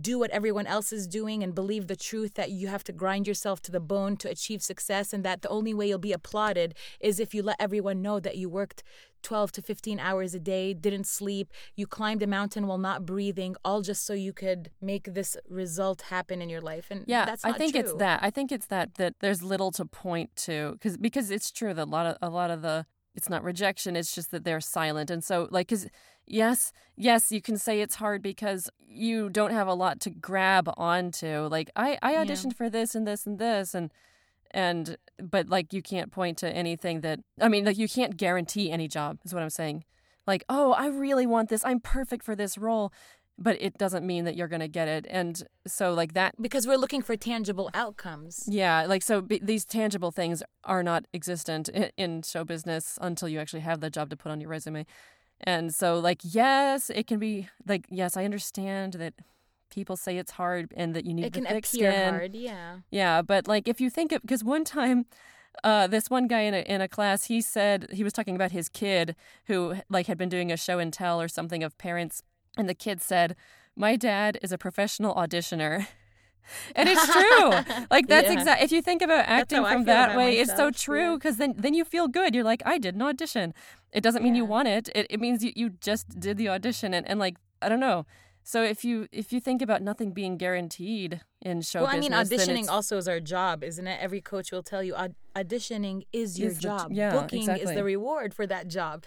do 0.00 0.18
what 0.18 0.30
everyone 0.30 0.66
else 0.66 0.92
is 0.92 1.06
doing 1.06 1.42
and 1.42 1.54
believe 1.54 1.86
the 1.86 1.96
truth 1.96 2.34
that 2.34 2.50
you 2.50 2.68
have 2.68 2.84
to 2.84 2.92
grind 2.92 3.26
yourself 3.26 3.60
to 3.62 3.72
the 3.72 3.80
bone 3.80 4.16
to 4.16 4.28
achieve 4.28 4.62
success 4.62 5.12
and 5.12 5.24
that 5.24 5.42
the 5.42 5.48
only 5.48 5.74
way 5.74 5.88
you'll 5.88 5.98
be 5.98 6.12
applauded 6.12 6.74
is 7.00 7.20
if 7.20 7.34
you 7.34 7.42
let 7.42 7.56
everyone 7.60 8.02
know 8.02 8.20
that 8.20 8.36
you 8.36 8.48
worked 8.48 8.82
12 9.22 9.52
to 9.52 9.62
15 9.62 10.00
hours 10.00 10.34
a 10.34 10.40
day, 10.40 10.74
didn't 10.74 11.06
sleep, 11.06 11.52
you 11.76 11.86
climbed 11.86 12.22
a 12.22 12.26
mountain 12.26 12.66
while 12.66 12.78
not 12.78 13.06
breathing, 13.06 13.56
all 13.64 13.80
just 13.82 14.04
so 14.04 14.12
you 14.12 14.32
could 14.32 14.70
make 14.80 15.14
this 15.14 15.36
result 15.48 16.02
happen 16.02 16.42
in 16.42 16.48
your 16.48 16.60
life. 16.60 16.88
And 16.90 17.04
Yeah, 17.06 17.24
that's 17.24 17.44
I 17.44 17.52
think 17.52 17.74
it's 17.74 17.94
that. 17.94 18.20
I 18.22 18.30
think 18.30 18.52
it's 18.52 18.66
that 18.66 18.94
that 18.96 19.14
there's 19.20 19.42
little 19.42 19.70
to 19.72 19.84
point 19.84 20.34
to 20.36 20.72
because 20.72 20.96
because 20.96 21.30
it's 21.30 21.50
true 21.50 21.72
that 21.74 21.84
a 21.84 21.90
lot 21.90 22.06
of 22.06 22.16
a 22.20 22.30
lot 22.30 22.50
of 22.50 22.62
the 22.62 22.86
it's 23.14 23.28
not 23.28 23.44
rejection. 23.44 23.96
It's 23.96 24.14
just 24.14 24.30
that 24.30 24.44
they're 24.44 24.60
silent, 24.60 25.10
and 25.10 25.22
so 25.22 25.48
like 25.50 25.68
because 25.68 25.88
yes, 26.26 26.72
yes, 26.96 27.30
you 27.32 27.42
can 27.42 27.58
say 27.58 27.80
it's 27.80 27.96
hard 27.96 28.22
because 28.22 28.70
you 28.86 29.28
don't 29.30 29.52
have 29.52 29.68
a 29.68 29.74
lot 29.74 30.00
to 30.00 30.10
grab 30.10 30.70
onto. 30.76 31.48
Like 31.50 31.70
I 31.76 31.98
I 32.02 32.12
Yeah. 32.12 32.24
auditioned 32.24 32.54
for 32.54 32.70
this 32.70 32.94
and 32.94 33.06
this 33.06 33.26
and 33.26 33.38
this 33.38 33.74
and 33.74 33.92
and 34.50 34.96
but 35.18 35.48
like 35.48 35.72
you 35.72 35.82
can't 35.82 36.10
point 36.12 36.38
to 36.38 36.48
anything 36.50 37.00
that 37.00 37.20
I 37.40 37.48
mean 37.48 37.64
like 37.64 37.78
you 37.78 37.88
can't 37.88 38.16
guarantee 38.16 38.70
any 38.70 38.88
job 38.88 39.18
is 39.24 39.32
what 39.34 39.42
I'm 39.42 39.50
saying. 39.50 39.84
Like 40.26 40.44
oh 40.48 40.72
I 40.72 40.86
really 40.86 41.26
want 41.26 41.48
this. 41.48 41.64
I'm 41.64 41.80
perfect 41.80 42.24
for 42.24 42.36
this 42.36 42.56
role. 42.58 42.92
But 43.38 43.56
it 43.60 43.78
doesn't 43.78 44.06
mean 44.06 44.24
that 44.26 44.36
you're 44.36 44.46
going 44.48 44.60
to 44.60 44.68
get 44.68 44.88
it. 44.88 45.06
And 45.10 45.42
so, 45.66 45.94
like, 45.94 46.12
that 46.12 46.34
because 46.40 46.66
we're 46.66 46.76
looking 46.76 47.02
for 47.02 47.16
tangible 47.16 47.70
outcomes. 47.74 48.44
yeah, 48.46 48.84
like 48.86 49.02
so 49.02 49.20
b- 49.22 49.40
these 49.42 49.64
tangible 49.64 50.10
things 50.10 50.42
are 50.64 50.82
not 50.82 51.06
existent 51.14 51.68
in, 51.70 51.90
in 51.96 52.22
show 52.22 52.44
business 52.44 52.98
until 53.00 53.28
you 53.28 53.40
actually 53.40 53.60
have 53.60 53.80
the 53.80 53.90
job 53.90 54.10
to 54.10 54.16
put 54.16 54.30
on 54.30 54.40
your 54.40 54.50
resume. 54.50 54.84
And 55.40 55.74
so 55.74 55.98
like 55.98 56.20
yes, 56.22 56.90
it 56.90 57.06
can 57.06 57.18
be 57.18 57.48
like 57.66 57.86
yes, 57.90 58.16
I 58.16 58.24
understand 58.24 58.92
that 58.94 59.14
people 59.70 59.96
say 59.96 60.18
it's 60.18 60.32
hard 60.32 60.72
and 60.76 60.94
that 60.94 61.04
you 61.06 61.14
need 61.14 61.24
It 61.24 61.32
can 61.32 61.44
thick 61.46 61.66
appear 61.66 61.90
skin. 61.90 62.14
hard, 62.14 62.34
yeah. 62.34 62.76
Yeah, 62.90 63.22
but 63.22 63.48
like 63.48 63.66
if 63.66 63.80
you 63.80 63.88
think 63.90 64.12
of 64.12 64.20
because 64.20 64.44
one 64.44 64.64
time 64.64 65.06
uh, 65.64 65.86
this 65.86 66.08
one 66.10 66.28
guy 66.28 66.40
in 66.40 66.54
a, 66.54 66.60
in 66.60 66.80
a 66.80 66.88
class, 66.88 67.24
he 67.24 67.40
said 67.40 67.88
he 67.92 68.04
was 68.04 68.12
talking 68.12 68.34
about 68.36 68.52
his 68.52 68.68
kid 68.68 69.16
who 69.46 69.76
like 69.88 70.06
had 70.06 70.18
been 70.18 70.28
doing 70.28 70.52
a 70.52 70.56
show 70.56 70.78
and 70.78 70.92
tell 70.92 71.20
or 71.20 71.28
something 71.28 71.62
of 71.64 71.76
parents, 71.78 72.22
and 72.56 72.68
the 72.68 72.74
kid 72.74 73.00
said, 73.00 73.36
"My 73.76 73.96
dad 73.96 74.38
is 74.42 74.52
a 74.52 74.58
professional 74.58 75.14
auditioner." 75.14 75.86
And 76.74 76.88
it's 76.88 77.06
true. 77.06 77.50
Like 77.88 78.08
that's 78.08 78.26
Yeah. 78.26 78.32
exact. 78.40 78.62
If 78.64 78.72
you 78.72 78.82
think 78.82 79.00
about 79.00 79.26
acting 79.28 79.64
from 79.64 79.84
that 79.84 80.16
way, 80.16 80.38
it's 80.40 80.50
so 80.50 80.56
myself, 80.66 80.76
true. 80.76 81.10
yeah. 81.10 81.14
Because 81.14 81.36
then, 81.36 81.54
then 81.56 81.72
you 81.72 81.84
feel 81.84 82.08
good. 82.08 82.34
You're 82.34 82.42
like, 82.52 82.62
I 82.66 82.78
did 82.78 82.96
an 82.96 83.02
audition. 83.02 83.54
It 83.92 84.02
doesn't 84.02 84.24
mean 84.24 84.34
you 84.34 84.42
Yeah. 84.42 84.48
want 84.56 84.66
it. 84.66 84.88
It, 84.92 85.06
it 85.08 85.20
means 85.20 85.44
you, 85.44 85.52
you 85.54 85.70
just 85.70 86.18
did 86.18 86.36
the 86.38 86.48
audition. 86.48 86.94
And, 86.94 87.08
and 87.08 87.20
like, 87.20 87.36
I 87.62 87.68
don't 87.68 87.78
know. 87.78 88.06
So 88.44 88.62
if 88.62 88.84
you 88.84 89.08
if 89.12 89.32
you 89.32 89.40
think 89.40 89.62
about 89.62 89.82
nothing 89.82 90.12
being 90.12 90.36
guaranteed 90.36 91.20
in 91.40 91.62
show 91.62 91.82
well, 91.82 91.90
I 91.90 92.00
mean, 92.00 92.12
auditioning 92.12 92.68
also 92.68 92.96
is 92.96 93.06
our 93.06 93.20
job, 93.20 93.62
isn't 93.62 93.86
it? 93.86 93.98
Every 94.00 94.20
coach 94.20 94.50
will 94.52 94.62
tell 94.62 94.82
you 94.82 94.94
aud- 94.94 95.14
auditioning 95.36 96.06
is 96.12 96.38
your 96.38 96.50
Is 96.50 96.56
the 96.56 96.62
job. 96.62 96.92
yeah, 96.92 97.12
Booking 97.12 97.48
is 97.48 97.70
the 97.70 97.84
reward 97.84 98.34
for 98.34 98.46
that 98.46 98.68
job. 98.68 99.04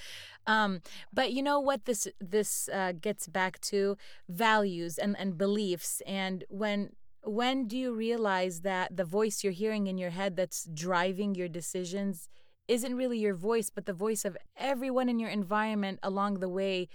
Um, 0.48 0.82
but 1.12 1.34
you 1.34 1.44
know 1.44 1.60
what 1.60 1.86
this 1.86 2.08
this 2.20 2.70
uh, 2.70 2.94
gets 2.94 3.28
back 3.28 3.60
to 3.62 3.98
values 4.30 4.98
and, 4.98 5.16
and 5.18 5.38
beliefs. 5.38 6.02
And 6.08 6.44
when 6.50 6.92
when 7.24 7.68
do 7.68 7.78
you 7.78 7.94
realize 7.94 8.62
that 8.62 8.96
the 8.96 9.04
voice 9.06 9.44
you're 9.44 9.54
hearing 9.54 9.88
in 9.88 9.98
your 9.98 10.12
head 10.12 10.36
that's 10.36 10.66
driving 10.74 11.36
your 11.36 11.50
decisions 11.50 12.30
isn't 12.68 12.96
really 12.96 13.20
your 13.20 13.34
voice, 13.34 13.70
but 13.70 13.86
the 13.86 13.94
voice 13.94 14.26
of 14.26 14.38
everyone 14.58 15.10
in 15.10 15.20
your 15.20 15.30
environment 15.30 16.00
along 16.02 16.40
the 16.40 16.50
way, 16.50 16.88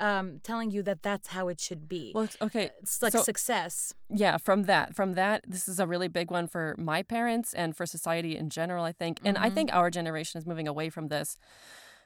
um, 0.00 0.40
telling 0.42 0.70
you 0.70 0.82
that 0.82 1.02
that's 1.02 1.28
how 1.28 1.48
it 1.48 1.60
should 1.60 1.88
be. 1.88 2.12
Well, 2.14 2.28
okay. 2.42 2.70
it's 2.82 3.00
like 3.02 3.12
so- 3.12 3.22
success. 3.22 3.94
Yeah, 4.08 4.38
from 4.38 4.64
that, 4.64 4.94
from 4.96 5.12
that, 5.12 5.44
this 5.46 5.68
is 5.68 5.78
a 5.78 5.86
really 5.86 6.08
big 6.08 6.30
one 6.30 6.46
for 6.48 6.74
my 6.78 7.02
parents 7.02 7.54
and 7.54 7.76
for 7.76 7.86
society 7.86 8.36
in 8.36 8.50
general. 8.50 8.84
I 8.84 8.92
think, 8.92 9.20
and 9.24 9.36
I 9.38 9.46
Mm-hmm. 9.46 9.54
think 9.54 9.72
our 9.72 9.90
generation 9.90 10.38
is 10.38 10.46
moving 10.46 10.66
away 10.66 10.88
from 10.90 11.08
this. 11.08 11.36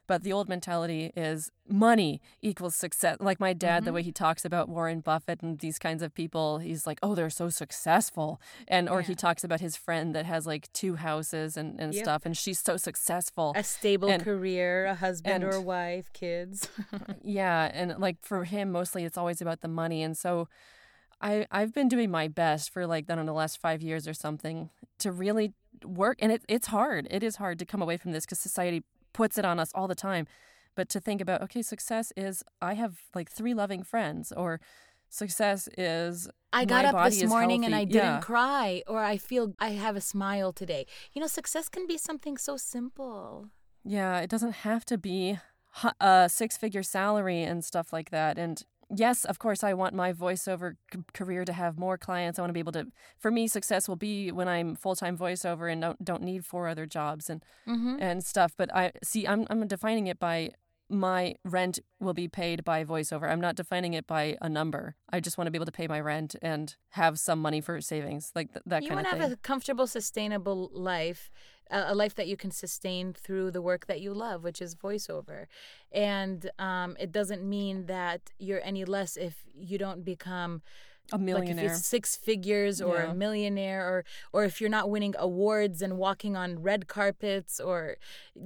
But 0.07 0.23
the 0.23 0.33
old 0.33 0.49
mentality 0.49 1.13
is 1.17 1.51
money 1.67 2.21
equals 2.43 2.75
success. 2.77 3.17
Like 3.21 3.41
my 3.41 3.53
dad, 3.55 3.85
the 3.85 3.89
Mm-hmm. 3.89 3.95
way 3.95 4.03
he 4.03 4.13
talks 4.13 4.45
about 4.45 4.69
Warren 4.69 5.01
Buffett 5.01 5.41
and 5.43 5.59
these 5.61 5.79
kinds 5.79 6.03
of 6.03 6.13
people, 6.15 6.59
he's 6.59 6.87
like, 6.87 6.99
"Oh, 7.03 7.15
they're 7.15 7.31
so 7.31 7.49
successful," 7.49 8.41
and 8.69 8.89
or 8.89 9.01
he 9.01 9.15
talks 9.15 9.45
about 9.45 9.61
his 9.61 9.77
friend 9.77 10.15
that 10.15 10.27
has 10.27 10.47
like 10.47 10.71
two 10.73 10.97
houses 10.97 11.57
and 11.57 11.81
and 11.81 11.95
Yep. 11.95 12.05
stuff, 12.05 12.27
and 12.27 12.37
she's 12.37 12.61
so 12.61 12.77
successful. 12.77 13.53
a 13.57 13.63
stable 13.65 14.11
And- 14.11 14.23
career, 14.23 14.85
a 14.87 14.95
husband 14.95 15.43
and, 15.43 15.45
or 15.45 15.57
a 15.57 15.61
wife, 15.63 16.13
kids. 16.13 16.69
Yeah, 17.23 17.71
and 17.73 17.97
like 17.99 18.19
for 18.21 18.45
him, 18.45 18.71
mostly 18.73 19.05
it's 19.05 19.17
always 19.19 19.41
about 19.41 19.61
the 19.63 19.69
money, 19.69 20.03
and 20.03 20.17
so 20.19 20.49
I 21.21 21.47
I've 21.51 21.73
been 21.73 21.89
doing 21.89 22.11
my 22.11 22.29
best 22.29 22.71
for 22.71 22.87
like 22.87 23.05
I 23.11 23.15
don't 23.15 23.25
know 23.27 23.33
the 23.33 23.39
last 23.39 23.59
five 23.61 23.81
years 23.83 24.07
or 24.07 24.13
something 24.15 24.69
to 24.99 25.11
really 25.13 25.55
work, 25.85 26.19
and 26.21 26.31
it's 26.31 26.45
it's 26.49 26.67
hard. 26.69 27.09
It 27.11 27.23
is 27.23 27.37
hard 27.37 27.59
to 27.61 27.65
come 27.65 27.81
away 27.81 27.97
from 27.97 28.13
this 28.13 28.25
because 28.27 28.41
society 28.41 28.83
puts 29.15 29.39
it 29.39 29.45
on 29.47 29.59
us 29.59 29.71
all 29.75 29.89
the 29.89 29.95
time. 29.95 30.27
But 30.75 30.89
to 30.91 31.01
think 31.01 31.21
about 31.23 31.41
okay, 31.43 31.63
success 31.63 32.13
is 32.17 32.43
I 32.61 32.75
have 32.75 32.99
like 33.15 33.31
three 33.31 33.55
loving 33.55 33.83
friends, 33.83 34.33
or 34.33 34.61
success 35.09 35.69
is 35.79 36.29
I 36.53 36.65
got 36.65 36.85
up 36.85 37.05
this 37.05 37.23
is 37.23 37.31
morning 37.31 37.65
and. 37.65 37.75
I 37.75 37.85
didn't 37.85 38.03
Yeah. 38.17 38.21
cry, 38.21 38.83
or 38.87 39.01
I 39.03 39.17
feel 39.17 39.55
I 39.59 39.71
have 39.71 39.97
a 39.97 40.01
smile 40.01 40.53
today. 40.53 40.87
You 41.13 41.21
know, 41.21 41.29
success 41.29 41.69
can 41.69 41.87
be 41.87 41.97
something 41.97 42.37
so 42.37 42.57
simple. 42.57 43.49
Yeah, 43.85 44.19
it 44.21 44.31
doesn't 44.31 44.57
have 44.69 44.85
to 44.87 44.99
be 44.99 45.39
a 45.83 45.93
uh, 46.01 46.29
six 46.29 46.57
figure 46.57 46.83
salary 46.83 47.43
and 47.43 47.65
stuff 47.65 47.93
like 47.93 48.11
that. 48.11 48.39
And 48.39 48.63
yes, 48.95 49.25
of 49.25 49.39
course, 49.39 49.63
I 49.63 49.75
want 49.75 49.95
my 49.95 50.13
voiceover 50.13 50.75
c- 50.93 51.01
career 51.13 51.45
to 51.45 51.53
have 51.53 51.79
more 51.79 51.97
clients. 51.99 52.39
I 52.39 52.43
want 52.43 52.51
to 52.51 52.55
be 52.55 52.61
able 52.61 52.73
to, 52.73 52.87
for 53.19 53.31
me, 53.31 53.47
success 53.49 53.89
will 53.89 53.97
be 53.97 54.31
when 54.33 54.49
I'm 54.49 54.75
full 54.75 54.97
time 54.97 55.17
voiceover 55.17 55.71
and 55.71 55.81
don't, 55.83 56.05
don't 56.05 56.23
need 56.23 56.45
four 56.45 56.69
other 56.69 56.87
jobs 56.87 57.29
and, 57.31 57.43
Mm-hmm. 57.69 57.97
and 58.01 58.25
stuff. 58.25 58.53
But 58.57 58.75
I 58.75 58.93
see, 59.03 59.27
I'm, 59.27 59.47
I'm 59.51 59.67
defining 59.67 60.07
it 60.07 60.19
by 60.19 60.51
my 60.91 61.35
rent 61.47 61.79
will 61.99 62.13
be 62.13 62.29
paid 62.29 62.63
by 62.63 62.85
voiceover. 62.85 63.29
I'm 63.31 63.41
not 63.41 63.57
defining 63.57 63.95
it 63.95 64.07
by 64.07 64.37
a 64.43 64.51
number. 64.51 64.97
I 65.11 65.19
just 65.21 65.39
want 65.39 65.47
to 65.47 65.51
be 65.51 65.57
able 65.57 65.65
to 65.67 65.73
pay 65.73 65.89
my 65.89 65.99
rent 65.99 66.37
and 66.43 66.77
have 66.91 67.19
some 67.19 67.41
money 67.41 67.63
for 67.63 67.81
savings, 67.81 68.31
like 68.35 68.53
th- 68.53 68.63
that 68.67 68.83
You 68.83 68.91
kind 68.91 68.99
want 69.03 69.09
to 69.17 69.23
have 69.23 69.33
a 69.33 69.37
comfortable, 69.37 69.87
sustainable 69.87 70.71
life, 70.75 71.31
a 71.71 71.95
life 71.95 72.15
that 72.15 72.27
you 72.29 72.37
can 72.37 72.51
sustain 72.51 73.13
through 73.13 73.51
the 73.51 73.63
work 73.63 73.87
that 73.87 74.01
you 74.01 74.13
love, 74.13 74.45
which 74.45 74.61
is 74.61 74.75
voiceover. 74.75 75.47
And 75.93 76.51
um, 76.59 76.97
it 76.99 77.11
doesn't 77.13 77.43
mean 77.43 77.87
that 77.87 78.33
you're 78.39 78.63
any 78.65 78.85
less 78.85 79.17
if 79.17 79.45
you 79.55 79.79
don't 79.79 80.05
become 80.05 80.63
a 81.13 81.19
millionaire. 81.19 81.55
Like 81.57 81.65
if 81.65 81.79
it's 81.79 81.87
six 81.87 82.17
figures 82.17 82.81
or 82.81 82.97
Yeah. 82.97 83.11
a 83.11 83.15
millionaire 83.15 83.83
or 83.87 84.05
or 84.33 84.45
if 84.45 84.61
you're 84.61 84.71
not 84.71 84.89
winning 84.91 85.15
awards 85.19 85.83
and 85.83 85.99
walking 85.99 86.35
on 86.37 86.63
red 86.63 86.87
carpets 86.89 87.61
or 87.61 87.97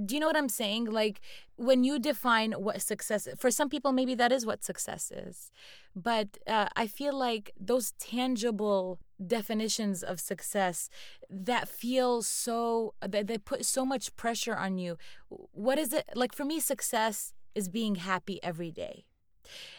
do 0.04 0.14
you 0.14 0.20
know 0.20 0.26
what 0.26 0.36
I'm 0.36 0.48
saying? 0.48 0.86
Like 0.86 1.20
when 1.56 1.84
you 1.84 1.98
define 1.98 2.52
what 2.52 2.82
success 2.82 3.28
for 3.38 3.50
some 3.50 3.68
people 3.68 3.92
maybe 3.92 4.14
that 4.16 4.32
is 4.32 4.44
what 4.44 4.64
success 4.64 5.10
is. 5.10 5.50
But 5.94 6.38
uh, 6.46 6.68
I 6.76 6.86
feel 6.86 7.16
like 7.16 7.52
those 7.58 7.92
tangible 7.98 8.98
definitions 9.24 10.02
of 10.02 10.20
success 10.20 10.88
that 11.28 11.68
feel 11.68 12.22
so 12.22 12.94
that 13.00 13.26
they 13.26 13.38
put 13.38 13.64
so 13.66 13.84
much 13.84 14.14
pressure 14.16 14.56
on 14.56 14.78
you. 14.78 14.96
What 15.28 15.78
is 15.78 15.92
it 15.92 16.04
like 16.14 16.34
for 16.34 16.44
me 16.44 16.60
success 16.60 17.32
is 17.54 17.68
being 17.68 17.96
happy 17.96 18.38
every 18.42 18.70
day 18.70 19.06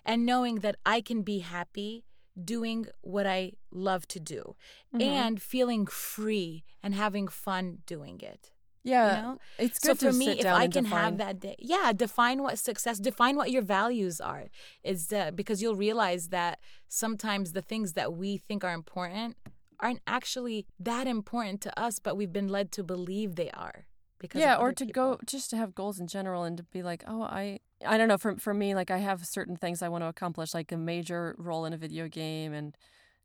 and 0.05 0.25
knowing 0.25 0.55
that 0.55 0.75
I 0.86 1.00
can 1.01 1.21
be 1.21 1.39
happy 1.39 2.03
doing 2.46 2.88
what 3.01 3.25
I 3.27 3.53
love 3.72 4.08
to 4.10 4.19
do 4.19 4.55
Mhm. 4.93 5.01
and 5.01 5.41
feeling 5.41 5.86
free 5.88 6.63
and 6.84 6.93
having 6.96 7.27
fun 7.27 7.79
doing 7.86 8.19
it. 8.22 8.51
yeah, 8.84 9.17
you 9.17 9.22
know? 9.24 9.39
it's 9.58 9.79
So 9.81 9.89
good 9.89 10.00
for 10.00 10.12
to 10.12 10.17
me, 10.17 10.29
if 10.39 10.46
I 10.46 10.67
can 10.67 10.86
define. 10.86 11.03
have 11.03 11.17
that 11.17 11.39
day, 11.41 11.55
yeah, 11.60 11.91
define 11.93 12.41
what 12.41 12.58
success, 12.58 12.98
define 12.98 13.36
what 13.36 13.51
your 13.51 13.62
values 13.62 14.22
are, 14.22 14.46
is 14.84 15.12
uh, 15.12 15.31
because 15.31 15.62
you'll 15.62 15.75
realize 15.75 16.29
that 16.29 16.60
sometimes 16.88 17.51
the 17.51 17.62
things 17.62 17.93
that 17.93 18.13
we 18.13 18.38
think 18.38 18.63
are 18.63 18.74
important 18.74 19.36
aren't 19.79 20.01
actually 20.08 20.65
that 20.79 21.08
important 21.08 21.62
to 21.62 21.79
us, 21.79 22.00
but 22.00 22.15
we've 22.17 22.34
been 22.34 22.48
led 22.48 22.72
to 22.72 22.84
believe 22.84 23.36
they 23.36 23.51
are. 23.51 23.86
Because 24.17 24.41
yeah 24.41 24.55
or 24.58 24.74
to 24.74 24.86
people. 24.86 25.15
go 25.15 25.19
just 25.25 25.50
to 25.51 25.58
have 25.58 25.74
goals 25.75 26.00
in 26.00 26.08
general 26.08 26.43
and 26.43 26.58
to 26.58 26.63
be 26.63 26.81
like 26.84 27.03
oh 27.08 27.22
i 27.24 27.60
i 27.86 27.98
don't 27.98 28.07
know 28.07 28.17
for, 28.17 28.36
for 28.38 28.53
me 28.53 28.75
like 28.75 28.91
i 28.91 28.98
have 28.98 29.25
certain 29.25 29.55
things 29.55 29.81
i 29.81 29.89
want 29.89 30.03
to 30.03 30.07
accomplish 30.07 30.53
like 30.53 30.71
a 30.71 30.77
major 30.77 31.36
role 31.38 31.65
in 31.65 31.74
a 31.74 31.77
video 31.77 32.07
game 32.07 32.53
and 32.53 32.75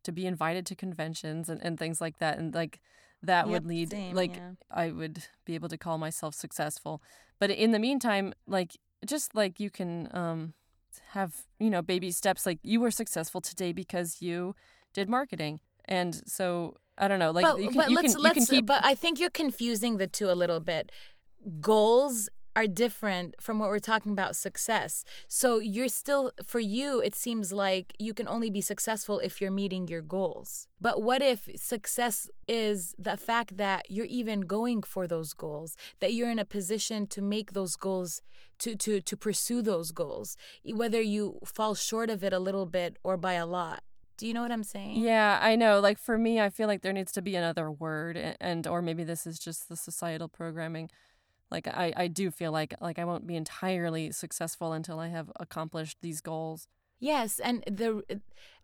to 0.03 0.13
be 0.13 0.27
invited 0.27 0.67
to 0.67 0.75
conventions 0.75 1.49
and, 1.49 1.63
and 1.63 1.79
things 1.79 2.01
like 2.01 2.19
that 2.19 2.39
and 2.39 2.55
like 2.55 2.81
that 3.23 3.49
would 3.49 3.67
lead 3.67 3.91
same, 3.91 4.15
like 4.15 4.37
yeah. 4.37 4.51
i 4.71 4.91
would 4.91 5.25
be 5.45 5.55
able 5.55 5.69
to 5.69 5.79
call 5.79 5.99
myself 5.99 6.35
successful 6.35 7.03
but 7.39 7.51
in 7.51 7.73
the 7.73 7.79
meantime 7.79 8.35
like 8.47 8.77
just 9.07 9.35
like 9.35 9.59
you 9.59 9.71
can 9.71 10.09
um 10.13 10.53
have 11.11 11.47
you 11.59 11.71
know 11.71 11.83
baby 11.83 12.11
steps 12.11 12.47
like 12.47 12.59
you 12.63 12.81
were 12.81 12.91
successful 12.91 13.41
today 13.41 13.73
because 13.73 14.21
you 14.21 14.55
did 14.93 15.09
marketing 15.09 15.59
and 15.87 16.23
so 16.27 16.77
i 16.99 17.09
don't 17.09 17.19
know 17.19 17.31
like 17.31 17.45
but, 17.45 17.59
you 17.59 17.69
can, 17.69 17.77
but 17.77 17.91
you 17.91 17.97
let's 17.97 18.15
can, 18.15 18.23
let's 18.23 18.37
you 18.37 18.47
can 18.47 18.57
keep 18.57 18.67
but 18.67 18.85
I 18.85 18.95
think 18.95 19.19
you're 19.19 19.31
confusing 19.31 19.97
the 19.97 20.07
two 20.07 20.31
a 20.31 20.35
little 20.35 20.61
bit. 20.61 20.93
Goals 21.61 22.29
are 22.57 22.67
different 22.67 23.35
from 23.41 23.59
what 23.59 23.69
we're 23.69 23.79
talking 23.79 24.13
about 24.13 24.37
success. 24.37 25.05
So 25.29 25.59
you're 25.59 25.89
still 25.89 26.33
for 26.45 26.61
you 26.61 27.01
it 27.01 27.15
seems 27.15 27.53
like 27.53 27.95
you 27.99 28.15
can 28.15 28.29
only 28.29 28.51
be 28.51 28.61
successful 28.61 29.19
if 29.19 29.41
you're 29.41 29.51
meeting 29.51 29.89
your 29.89 30.03
goals. 30.03 30.69
But 30.81 31.03
what 31.03 31.23
if 31.23 31.49
success 31.57 32.29
is 32.47 32.95
the 32.99 33.17
fact 33.17 33.57
that 33.57 33.91
you're 33.91 34.07
even 34.07 34.43
going 34.43 34.83
for 34.83 35.07
those 35.07 35.33
goals, 35.33 35.77
that 36.01 36.13
you're 36.13 36.31
in 36.31 36.39
a 36.39 36.45
position 36.45 37.07
to 37.09 37.23
make 37.23 37.53
those 37.53 37.77
goals 37.77 38.23
to 38.61 38.77
to 38.77 39.01
to 39.01 39.17
pursue 39.17 39.61
those 39.63 39.91
goals, 39.91 40.37
whether 40.65 41.01
you 41.01 41.41
fall 41.45 41.75
short 41.75 42.09
of 42.11 42.23
it 42.23 42.33
a 42.33 42.39
little 42.39 42.67
bit 42.67 42.99
or 43.03 43.17
by 43.17 43.33
a 43.35 43.47
lot. 43.47 43.83
Do 44.17 44.29
you 44.29 44.35
know 44.35 44.43
what 44.43 44.53
I'm 44.53 44.63
saying? 44.63 44.99
Yeah, 45.03 45.41
I 45.43 45.57
know. 45.57 45.81
Like 45.81 45.99
for 45.99 46.17
me, 46.17 46.41
I 46.41 46.49
feel 46.49 46.69
like 46.69 46.83
there 46.83 46.93
needs 46.93 47.11
to 47.13 47.23
be 47.23 47.35
another 47.35 47.69
word, 47.69 48.17
a- 48.17 48.41
and 48.41 48.65
or 48.67 48.81
maybe 48.81 49.03
this 49.03 49.27
is 49.27 49.41
just 49.41 49.69
the 49.69 49.77
societal 49.77 50.29
programming. 50.29 50.89
Like 51.51 51.69
I, 51.69 51.93
I 51.97 52.09
do 52.09 52.31
feel 52.31 52.53
like 52.53 52.75
like 52.81 52.99
I 52.99 53.05
won't 53.05 53.27
be 53.27 53.37
entirely 53.37 54.13
successful 54.13 54.73
until 54.73 54.99
I 54.99 55.09
have 55.09 55.31
accomplished 55.39 55.99
these 56.01 56.21
goals. 56.21 56.69
Yes, 57.01 57.39
and 57.39 57.63
the 57.67 58.03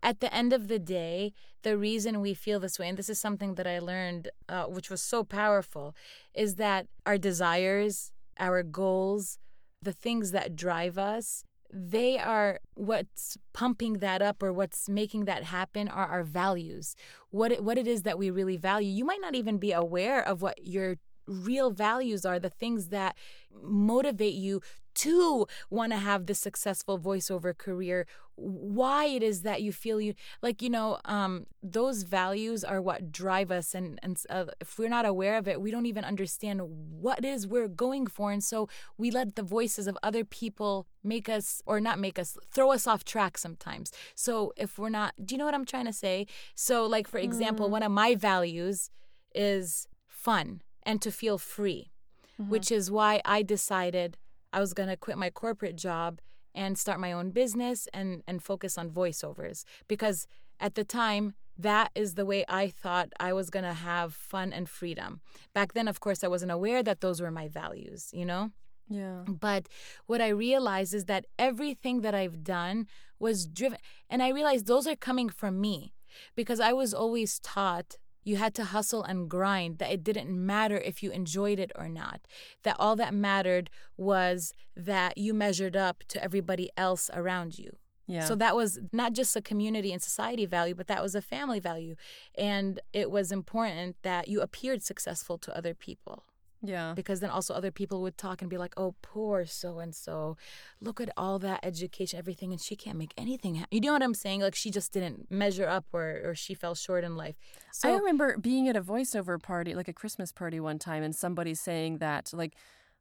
at 0.01 0.19
the 0.19 0.33
end 0.33 0.51
of 0.53 0.67
the 0.67 0.79
day, 0.79 1.33
the 1.63 1.77
reason 1.77 2.21
we 2.21 2.33
feel 2.33 2.59
this 2.59 2.79
way, 2.79 2.89
and 2.89 2.97
this 2.97 3.09
is 3.09 3.19
something 3.19 3.55
that 3.55 3.67
I 3.67 3.79
learned, 3.79 4.29
uh, 4.49 4.65
which 4.65 4.89
was 4.89 5.01
so 5.01 5.23
powerful, 5.23 5.95
is 6.33 6.55
that 6.55 6.87
our 7.05 7.17
desires, 7.17 8.11
our 8.39 8.63
goals, 8.63 9.37
the 9.81 9.93
things 9.93 10.31
that 10.31 10.55
drive 10.55 10.97
us, 10.97 11.43
they 11.73 12.17
are 12.17 12.59
what's 12.73 13.37
pumping 13.53 13.99
that 13.99 14.21
up 14.21 14.41
or 14.43 14.51
what's 14.51 14.89
making 14.89 15.25
that 15.25 15.43
happen 15.43 15.87
are 15.87 16.07
our 16.07 16.23
values. 16.23 16.95
What 17.29 17.51
it, 17.51 17.63
what 17.63 17.77
it 17.77 17.87
is 17.87 18.03
that 18.03 18.17
we 18.17 18.29
really 18.29 18.57
value. 18.57 18.89
You 18.89 19.05
might 19.05 19.21
not 19.21 19.35
even 19.35 19.57
be 19.57 19.71
aware 19.71 20.21
of 20.27 20.41
what 20.41 20.65
your 20.65 20.97
real 21.31 21.71
values 21.71 22.25
are, 22.25 22.39
the 22.39 22.49
things 22.49 22.89
that 22.89 23.15
motivate 23.63 24.33
you 24.33 24.61
to 24.93 25.47
want 25.69 25.91
to 25.91 25.97
have 25.97 26.25
this 26.25 26.39
successful 26.39 26.99
voiceover 26.99 27.57
career. 27.57 28.05
Why 28.35 29.05
it 29.05 29.21
is 29.21 29.43
that 29.43 29.61
you 29.61 29.71
feel 29.71 30.01
you 30.01 30.13
like 30.41 30.61
you 30.61 30.69
know 30.69 30.97
um 31.05 31.45
those 31.61 32.03
values 32.03 32.63
are 32.63 32.81
what 32.81 33.11
drive 33.11 33.51
us 33.51 33.75
and 33.75 33.99
and 34.01 34.19
uh, 34.29 34.45
if 34.59 34.79
we're 34.79 34.89
not 34.89 35.05
aware 35.05 35.37
of 35.37 35.47
it 35.47 35.61
we 35.61 35.69
don't 35.69 35.85
even 35.85 36.03
understand 36.03 36.61
what 36.63 37.19
it 37.19 37.25
is 37.25 37.45
we're 37.45 37.67
going 37.67 38.07
for. 38.07 38.31
And 38.31 38.43
so 38.43 38.67
we 38.97 39.11
let 39.11 39.35
the 39.35 39.43
voices 39.43 39.85
of 39.87 39.97
other 40.01 40.23
people 40.25 40.87
make 41.03 41.29
us 41.29 41.61
or 41.65 41.79
not 41.79 41.99
make 41.99 42.17
us 42.17 42.37
throw 42.51 42.71
us 42.71 42.87
off 42.87 43.03
track 43.03 43.37
sometimes. 43.37 43.91
So 44.15 44.53
if 44.57 44.79
we're 44.79 44.89
not 44.89 45.13
do 45.23 45.35
you 45.35 45.39
know 45.39 45.45
what 45.45 45.53
i'm 45.55 45.65
trying 45.65 45.85
to 45.85 45.93
say? 45.93 46.25
So 46.55 46.85
like 46.85 47.07
for 47.07 47.19
example 47.19 47.69
one 47.69 47.83
of 47.83 47.91
my 47.91 48.15
values 48.15 48.89
is 49.35 49.87
fun 50.07 50.61
and 50.83 51.01
to 51.01 51.11
feel 51.11 51.37
free 51.37 51.91
mm-hmm. 52.41 52.51
which 52.51 52.71
is 52.71 52.91
why 52.91 53.21
I 53.25 53.41
decided 53.41 54.17
I 54.53 54.59
was 54.59 54.73
going 54.73 54.89
to 54.89 54.97
quit 54.97 55.17
my 55.17 55.29
corporate 55.29 55.75
job 55.75 56.19
and 56.53 56.77
start 56.77 56.99
my 56.99 57.11
own 57.11 57.31
business 57.31 57.87
and, 57.93 58.23
and 58.27 58.43
focus 58.43 58.77
on 58.77 58.89
voiceovers. 58.89 59.63
Because 59.87 60.27
at 60.59 60.75
the 60.75 60.83
time, 60.83 61.33
that 61.57 61.91
is 61.95 62.15
the 62.15 62.25
way 62.25 62.43
I 62.49 62.67
thought 62.67 63.09
I 63.19 63.33
was 63.33 63.49
going 63.49 63.63
to 63.63 63.73
have 63.73 64.13
fun 64.13 64.51
and 64.51 64.67
freedom. 64.67 65.21
Back 65.53 65.73
then, 65.73 65.87
of 65.87 65.99
course, 65.99 66.23
I 66.23 66.27
wasn't 66.27 66.51
aware 66.51 66.83
that 66.83 67.01
those 67.01 67.21
were 67.21 67.31
my 67.31 67.47
values, 67.47 68.09
you 68.11 68.25
know? 68.25 68.51
Yeah. 68.89 69.23
But 69.27 69.69
what 70.07 70.19
I 70.19 70.29
realized 70.29 70.93
is 70.93 71.05
that 71.05 71.25
everything 71.39 72.01
that 72.01 72.13
I've 72.13 72.43
done 72.43 72.87
was 73.19 73.45
driven, 73.45 73.77
and 74.09 74.21
I 74.21 74.29
realized 74.29 74.65
those 74.65 74.87
are 74.87 74.97
coming 74.97 75.29
from 75.29 75.61
me 75.61 75.93
because 76.35 76.59
I 76.59 76.73
was 76.73 76.93
always 76.93 77.39
taught 77.39 77.95
you 78.23 78.35
had 78.35 78.53
to 78.55 78.65
hustle 78.65 79.03
and 79.03 79.29
grind, 79.29 79.77
that 79.79 79.91
it 79.91 80.03
didn't 80.03 80.29
matter 80.29 80.77
if 80.77 81.01
you 81.01 81.11
enjoyed 81.11 81.59
it 81.59 81.71
or 81.75 81.89
not, 81.89 82.21
that 82.63 82.75
all 82.79 82.95
that 82.95 83.13
mattered 83.13 83.69
was 83.97 84.53
that 84.75 85.17
you 85.17 85.33
measured 85.33 85.75
up 85.75 86.03
to 86.07 86.23
everybody 86.23 86.69
else 86.77 87.09
around 87.13 87.57
you. 87.57 87.75
Yeah. 88.07 88.25
So 88.25 88.35
that 88.35 88.55
was 88.55 88.79
not 88.91 89.13
just 89.13 89.35
a 89.35 89.41
community 89.41 89.93
and 89.93 90.01
society 90.01 90.45
value, 90.45 90.75
but 90.75 90.87
that 90.87 91.01
was 91.01 91.15
a 91.15 91.21
family 91.21 91.59
value. 91.59 91.95
And 92.35 92.79
it 92.91 93.09
was 93.09 93.31
important 93.31 93.95
that 94.01 94.27
you 94.27 94.41
appeared 94.41 94.83
successful 94.83 95.37
to 95.37 95.55
other 95.55 95.73
people 95.73 96.25
yeah. 96.61 96.93
because 96.95 97.19
then 97.19 97.29
also 97.29 97.53
other 97.53 97.71
people 97.71 98.01
would 98.01 98.17
talk 98.17 98.41
and 98.41 98.49
be 98.49 98.57
like, 98.57 98.73
"Oh, 98.77 98.95
poor 99.01 99.45
so 99.45 99.79
and 99.79 99.93
so, 99.95 100.37
look 100.79 101.01
at 101.01 101.09
all 101.17 101.39
that 101.39 101.59
education, 101.63 102.19
everything, 102.19 102.51
and 102.51 102.61
she 102.61 102.75
can't 102.75 102.97
make 102.97 103.13
anything." 103.17 103.55
Ha-. 103.55 103.65
You 103.71 103.81
know 103.81 103.93
what 103.93 104.03
I'm 104.03 104.13
saying? 104.13 104.41
Like 104.41 104.55
she 104.55 104.71
just 104.71 104.91
didn't 104.93 105.31
measure 105.31 105.67
up, 105.67 105.85
or 105.93 106.21
or 106.23 106.35
she 106.35 106.53
fell 106.53 106.75
short 106.75 107.03
in 107.03 107.15
life. 107.15 107.35
So 107.71 107.89
I 107.89 107.97
remember 107.97 108.37
being 108.37 108.67
at 108.67 108.75
a 108.75 108.81
voiceover 108.81 109.41
party, 109.41 109.73
like 109.73 109.87
a 109.87 109.93
Christmas 109.93 110.31
party 110.31 110.59
one 110.59 110.79
time, 110.79 111.03
and 111.03 111.15
somebody 111.15 111.53
saying 111.53 111.97
that, 111.97 112.31
like, 112.33 112.53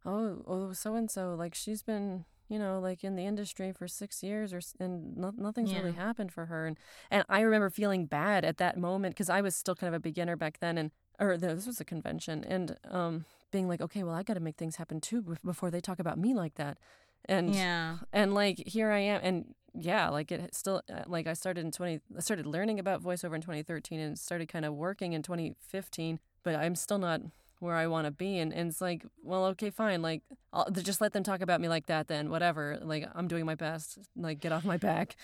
oh, 0.04 0.42
oh, 0.46 0.72
so 0.72 0.94
and 0.94 1.10
so, 1.10 1.34
like 1.34 1.54
she's 1.54 1.82
been, 1.82 2.24
you 2.48 2.58
know, 2.58 2.80
like 2.80 3.04
in 3.04 3.16
the 3.16 3.26
industry 3.26 3.72
for 3.72 3.88
six 3.88 4.22
years, 4.22 4.52
or 4.52 4.60
and 4.78 5.16
no, 5.16 5.32
nothing's 5.36 5.74
really 5.74 5.92
happened 5.92 6.32
for 6.32 6.46
her, 6.46 6.66
and 6.66 6.78
and 7.10 7.24
I 7.28 7.40
remember 7.40 7.70
feeling 7.70 8.06
bad 8.06 8.44
at 8.44 8.58
that 8.58 8.78
moment 8.78 9.14
because 9.14 9.30
I 9.30 9.40
was 9.40 9.54
still 9.54 9.74
kind 9.74 9.88
of 9.88 9.94
a 9.94 10.00
beginner 10.00 10.36
back 10.36 10.60
then, 10.60 10.78
and 10.78 10.90
or 11.18 11.36
this 11.36 11.66
was 11.66 11.80
a 11.80 11.84
convention, 11.84 12.44
and 12.44 12.76
um, 12.90 13.24
being 13.50 13.68
like, 13.68 13.80
okay, 13.80 14.02
well, 14.02 14.14
I 14.14 14.22
got 14.22 14.34
to 14.34 14.40
make 14.40 14.56
things 14.56 14.76
happen 14.76 15.00
too 15.00 15.22
before 15.44 15.70
they 15.70 15.80
talk 15.80 15.98
about 15.98 16.18
me 16.18 16.34
like 16.34 16.54
that, 16.54 16.78
and 17.24 17.54
yeah, 17.54 17.98
and 18.12 18.34
like 18.34 18.62
here 18.66 18.90
I 18.90 18.98
am, 19.00 19.20
and 19.22 19.54
yeah, 19.74 20.08
like 20.08 20.32
it 20.32 20.54
still 20.54 20.82
uh, 20.92 21.02
like 21.06 21.26
I 21.26 21.34
started 21.34 21.64
in 21.64 21.70
twenty, 21.70 22.00
I 22.16 22.20
started 22.20 22.46
learning 22.46 22.78
about 22.78 23.02
voiceover 23.02 23.34
in 23.34 23.42
twenty 23.42 23.62
thirteen, 23.62 24.00
and 24.00 24.18
started 24.18 24.48
kind 24.48 24.64
of 24.64 24.74
working 24.74 25.12
in 25.12 25.22
twenty 25.22 25.54
fifteen, 25.60 26.18
but 26.42 26.54
I'm 26.54 26.74
still 26.74 26.98
not 26.98 27.20
where 27.60 27.76
I 27.76 27.86
want 27.88 28.06
to 28.06 28.10
be, 28.10 28.38
and, 28.38 28.54
and 28.54 28.70
it's 28.70 28.80
like, 28.80 29.04
well, 29.22 29.44
okay, 29.46 29.68
fine, 29.68 30.00
like 30.00 30.22
I'll 30.52 30.70
just 30.70 31.00
let 31.00 31.12
them 31.12 31.22
talk 31.22 31.42
about 31.42 31.60
me 31.60 31.68
like 31.68 31.86
that, 31.86 32.08
then 32.08 32.30
whatever, 32.30 32.78
like 32.82 33.06
I'm 33.14 33.28
doing 33.28 33.44
my 33.44 33.54
best, 33.54 33.98
like 34.16 34.40
get 34.40 34.50
off 34.50 34.64
my 34.64 34.78
back, 34.78 35.14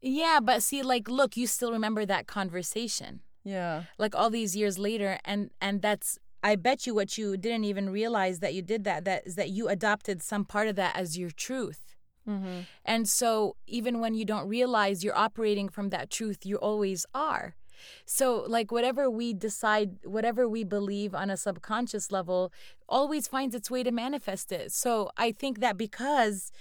yeah. 0.00 0.40
But 0.42 0.62
see, 0.62 0.82
like, 0.82 1.08
look, 1.08 1.36
you 1.36 1.46
still 1.46 1.70
remember 1.70 2.06
that 2.06 2.26
conversation, 2.26 3.20
yeah, 3.44 3.84
like 3.98 4.14
all 4.14 4.30
these 4.30 4.56
years 4.56 4.78
later, 4.78 5.18
and 5.24 5.50
and 5.60 5.82
that's. 5.82 6.18
I 6.42 6.56
bet 6.56 6.86
you 6.86 6.94
what 6.94 7.16
you 7.16 7.36
didn't 7.36 7.64
even 7.64 7.90
realize 7.90 8.40
that 8.40 8.54
you 8.54 8.62
did 8.62 8.84
that 8.84 9.04
that 9.04 9.26
is 9.26 9.36
that 9.36 9.50
you 9.50 9.68
adopted 9.68 10.22
some 10.22 10.44
part 10.44 10.68
of 10.68 10.76
that 10.76 10.96
as 10.96 11.18
your 11.18 11.30
truth. 11.30 11.94
mm-hmm. 12.28 12.60
And 12.84 13.08
so, 13.08 13.56
even 13.66 14.00
when 14.00 14.14
you 14.14 14.24
don't 14.24 14.48
realize 14.48 15.04
you're 15.04 15.16
operating 15.16 15.68
from 15.68 15.90
that 15.90 16.10
truth, 16.10 16.44
you 16.44 16.56
always 16.56 17.06
are. 17.14 17.54
So, 18.04 18.44
like, 18.46 18.70
whatever 18.70 19.10
we 19.10 19.32
decide, 19.32 19.98
whatever 20.04 20.48
we 20.48 20.64
believe 20.64 21.14
on 21.14 21.30
a 21.30 21.36
subconscious 21.36 22.12
level, 22.12 22.52
always 22.88 23.26
finds 23.26 23.54
its 23.54 23.70
way 23.70 23.82
to 23.82 23.90
manifest 23.90 24.52
it. 24.52 24.72
So, 24.72 25.10
I 25.16 25.32
think 25.32 25.60
that 25.60 25.76
because 25.76 26.52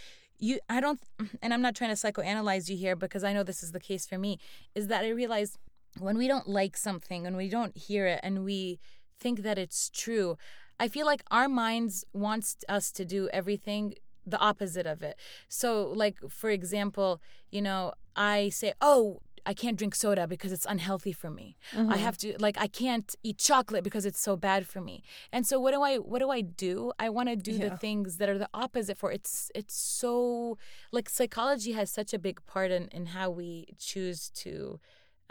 you 0.42 0.60
I 0.70 0.82
don't 0.82 1.00
and 1.42 1.54
I'm 1.54 1.62
not 1.62 1.76
trying 1.76 1.96
to 1.96 1.96
psychoanalyze 1.96 2.70
you 2.70 2.76
here 2.76 2.96
because 2.96 3.24
I 3.24 3.32
know 3.32 3.44
this 3.44 3.64
is 3.64 3.72
the 3.72 3.80
case 3.80 4.06
for 4.06 4.18
me 4.18 4.40
is 4.76 4.88
that 4.88 5.06
I 5.06 5.10
realize 5.10 5.58
when 6.00 6.18
we 6.18 6.28
don't 6.28 6.48
like 6.48 6.76
something 6.76 7.26
and 7.28 7.38
we 7.38 7.50
don't 7.50 7.78
hear 7.78 8.08
it 8.08 8.20
and 8.24 8.44
we 8.44 8.80
think 9.22 9.38
that 9.48 9.58
it's 9.58 9.90
true 9.90 10.38
I 10.82 10.88
feel 10.88 11.06
like 11.06 11.24
our 11.30 11.48
minds 11.48 12.06
wants 12.12 12.58
us 12.68 12.92
to 12.94 13.06
do 13.06 13.30
everything 13.32 13.94
the 14.26 14.40
opposite 14.40 14.88
of 14.88 15.04
it. 15.04 15.16
So 15.48 15.92
like 16.04 16.18
for 16.28 16.50
example, 16.50 17.22
you 17.52 17.62
know, 17.62 17.94
I 18.16 18.50
say, 18.50 18.74
"Oh, 18.82 19.22
I 19.46 19.54
can't 19.54 19.78
drink 19.78 19.96
soda 19.96 20.28
because 20.28 20.52
it's 20.52 20.66
unhealthy 20.66 21.14
for 21.14 21.30
me. 21.30 21.58
Mm-hmm. 21.74 21.92
I 21.92 21.98
have 21.98 22.18
to 22.18 22.36
like 22.40 22.58
I 22.60 22.68
can't 22.68 23.16
eat 23.24 23.38
chocolate 23.38 23.84
because 23.84 24.06
it's 24.06 24.20
so 24.20 24.36
bad 24.36 24.68
for 24.68 24.82
me. 24.82 25.04
And 25.32 25.46
so 25.46 25.60
what 25.60 25.72
do 25.74 25.82
I 25.82 25.98
what 25.98 26.20
do 26.20 26.30
I 26.30 26.42
do? 26.42 26.92
I 27.00 27.10
want 27.10 27.30
to 27.30 27.36
do 27.36 27.54
yeah. 27.54 27.70
the 27.70 27.78
things 27.78 28.18
that 28.18 28.30
are 28.30 28.38
the 28.38 28.50
opposite 28.54 28.98
for 28.98 29.12
it's 29.12 29.52
it's 29.56 29.76
so 29.76 30.58
like 30.92 31.10
psychology 31.10 31.74
has 31.74 31.92
such 31.92 32.14
a 32.14 32.20
big 32.20 32.46
part 32.46 32.72
in 32.72 32.88
in 32.90 33.08
how 33.08 33.30
we 33.30 33.68
choose 33.78 34.30
to 34.44 34.80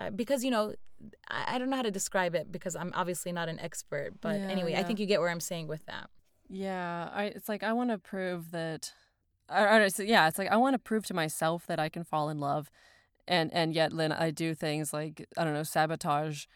uh, 0.00 0.10
because 0.10 0.42
you 0.44 0.50
know 0.50 0.74
I, 1.28 1.54
I, 1.54 1.58
don't 1.58 1.70
know 1.70 1.76
how 1.76 1.82
to 1.82 1.90
describe 1.90 2.34
it 2.34 2.50
because 2.50 2.74
I'm 2.74 2.92
obviously 2.94 3.32
not 3.32 3.48
an 3.48 3.60
expert, 3.60 4.14
but 4.20 4.38
yeah, 4.38 4.48
anyway, 4.48 4.72
yeah. 4.72 4.80
I 4.80 4.82
think 4.82 4.98
you 4.98 5.06
get 5.06 5.20
where 5.20 5.30
I'm 5.30 5.40
saying 5.40 5.66
with 5.68 5.86
that. 5.86 6.10
Yeah, 6.48 7.08
I 7.12 7.24
it's 7.24 7.48
like 7.48 7.62
I 7.62 7.72
want 7.72 7.90
to 7.90 7.98
prove 7.98 8.50
that 8.50 8.92
or, 9.48 9.84
or, 9.84 9.90
so 9.90 10.02
yeah, 10.02 10.26
it's 10.28 10.38
like 10.38 10.48
I 10.48 10.56
want 10.56 10.74
to 10.74 10.78
prove 10.78 11.06
to 11.06 11.14
myself 11.14 11.66
that 11.66 11.78
I 11.78 11.88
can 11.88 12.04
fall 12.04 12.28
in 12.28 12.40
love 12.40 12.70
and 13.30 13.52
and 13.54 13.74
yet 13.74 13.92
Lynn, 13.92 14.12
I 14.12 14.30
do 14.30 14.54
things 14.54 14.92
like 14.92 15.26
I 15.36 15.44
don't 15.44 15.54
know 15.54 15.62
sabotage 15.62 16.46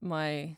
my 0.00 0.56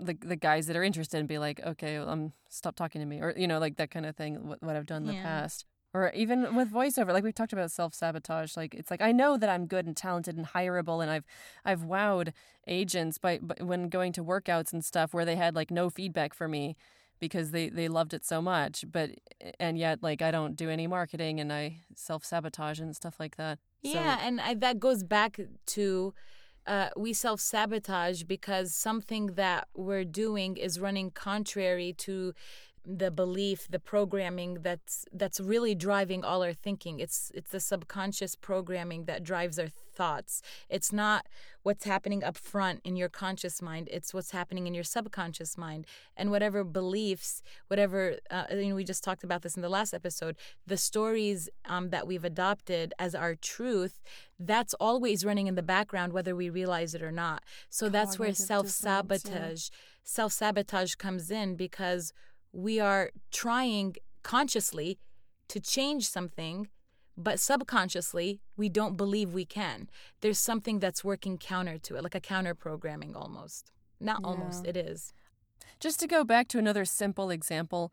the 0.00 0.14
the 0.14 0.36
guys 0.36 0.66
that 0.66 0.76
are 0.76 0.82
interested 0.82 1.18
and 1.18 1.28
be 1.28 1.38
like, 1.38 1.60
okay, 1.64 1.96
um, 1.96 2.32
stop 2.48 2.74
talking 2.74 3.00
to 3.00 3.06
me, 3.06 3.20
or 3.20 3.32
you 3.36 3.46
know, 3.46 3.58
like 3.58 3.76
that 3.76 3.90
kind 3.90 4.06
of 4.06 4.16
thing. 4.16 4.48
What, 4.48 4.62
what 4.62 4.76
I've 4.76 4.86
done 4.86 5.04
in 5.04 5.14
yeah. 5.14 5.20
the 5.20 5.22
past, 5.22 5.64
or 5.98 6.12
even 6.12 6.54
with 6.54 6.72
voiceover, 6.72 7.12
like 7.12 7.24
we've 7.24 7.34
talked 7.34 7.52
about 7.52 7.70
self 7.70 7.94
sabotage. 7.94 8.56
Like 8.56 8.74
it's 8.74 8.90
like 8.90 9.02
I 9.02 9.12
know 9.12 9.36
that 9.36 9.48
I'm 9.48 9.66
good 9.66 9.86
and 9.86 9.96
talented 9.96 10.36
and 10.36 10.46
hireable, 10.46 11.02
and 11.02 11.10
I've 11.10 11.24
I've 11.64 11.80
wowed 11.80 12.32
agents 12.66 13.18
by, 13.18 13.38
by 13.38 13.56
when 13.62 13.88
going 13.88 14.12
to 14.12 14.24
workouts 14.24 14.72
and 14.72 14.84
stuff 14.84 15.14
where 15.14 15.24
they 15.24 15.36
had 15.36 15.54
like 15.54 15.70
no 15.70 15.90
feedback 15.90 16.34
for 16.34 16.48
me 16.48 16.76
because 17.18 17.50
they 17.50 17.68
they 17.68 17.88
loved 17.88 18.12
it 18.14 18.24
so 18.24 18.40
much 18.40 18.84
but 18.92 19.10
and 19.58 19.78
yet 19.78 20.02
like 20.02 20.20
I 20.20 20.30
don't 20.30 20.54
do 20.54 20.68
any 20.68 20.86
marketing 20.86 21.40
and 21.40 21.50
I 21.50 21.78
self 21.94 22.24
sabotage 22.24 22.78
and 22.78 22.94
stuff 22.94 23.18
like 23.18 23.36
that 23.36 23.58
yeah, 23.82 24.18
and 24.22 24.40
I, 24.40 24.54
that 24.54 24.80
goes 24.80 25.02
back 25.02 25.38
to 25.66 26.14
uh, 26.66 26.90
we 26.96 27.12
self 27.12 27.40
sabotage 27.40 28.24
because 28.24 28.74
something 28.74 29.26
that 29.34 29.68
we're 29.74 30.04
doing 30.04 30.56
is 30.56 30.80
running 30.80 31.10
contrary 31.10 31.94
to 31.98 32.34
the 32.90 33.10
belief 33.10 33.68
the 33.68 33.78
programming 33.78 34.62
that's 34.62 35.04
that's 35.12 35.38
really 35.40 35.74
driving 35.74 36.24
all 36.24 36.42
our 36.42 36.54
thinking. 36.54 37.00
It's 37.00 37.30
it's 37.34 37.50
the 37.50 37.60
subconscious 37.60 38.34
programming 38.34 39.04
that 39.04 39.22
drives 39.22 39.58
our 39.58 39.68
thoughts. 39.68 40.40
It's 40.70 40.90
not 40.90 41.26
what's 41.64 41.84
happening 41.84 42.24
up 42.24 42.38
front 42.38 42.80
in 42.84 42.96
your 42.96 43.10
conscious 43.10 43.60
mind. 43.60 43.88
It's 43.92 44.14
what's 44.14 44.30
happening 44.30 44.66
in 44.66 44.72
your 44.72 44.84
subconscious 44.84 45.58
mind. 45.58 45.86
And 46.16 46.30
whatever 46.30 46.64
beliefs 46.64 47.42
whatever 47.66 48.16
uh, 48.30 48.44
you 48.50 48.70
know 48.70 48.74
we 48.74 48.84
just 48.84 49.04
talked 49.04 49.22
about 49.22 49.42
this 49.42 49.54
in 49.54 49.62
the 49.62 49.68
last 49.68 49.92
episode 49.92 50.36
the 50.66 50.78
stories 50.78 51.50
um, 51.66 51.90
that 51.90 52.06
we've 52.06 52.24
adopted 52.24 52.94
as 52.98 53.14
our 53.14 53.34
truth 53.34 54.00
that's 54.38 54.72
always 54.74 55.24
running 55.26 55.46
in 55.46 55.56
the 55.56 55.62
background 55.62 56.14
whether 56.14 56.34
we 56.34 56.48
realize 56.48 56.94
it 56.94 57.02
or 57.02 57.12
not. 57.12 57.42
So 57.68 57.90
that's 57.90 58.18
where 58.18 58.32
self-sabotage 58.32 59.68
self-sabotage 60.04 60.94
comes 60.94 61.30
in 61.30 61.54
because 61.54 62.14
we 62.52 62.80
are 62.80 63.10
trying 63.30 63.96
consciously 64.22 64.98
to 65.48 65.60
change 65.60 66.08
something, 66.08 66.68
but 67.16 67.40
subconsciously 67.40 68.40
we 68.56 68.68
don't 68.68 68.96
believe 68.96 69.32
we 69.32 69.44
can. 69.44 69.88
There's 70.20 70.38
something 70.38 70.78
that's 70.78 71.04
working 71.04 71.38
counter 71.38 71.78
to 71.78 71.96
it, 71.96 72.02
like 72.02 72.14
a 72.14 72.20
counter 72.20 72.54
programming 72.54 73.14
almost. 73.16 73.72
Not 74.00 74.20
yeah. 74.20 74.26
almost, 74.28 74.66
it 74.66 74.76
is. 74.76 75.12
Just 75.80 76.00
to 76.00 76.06
go 76.06 76.24
back 76.24 76.48
to 76.48 76.58
another 76.58 76.84
simple 76.84 77.30
example, 77.30 77.92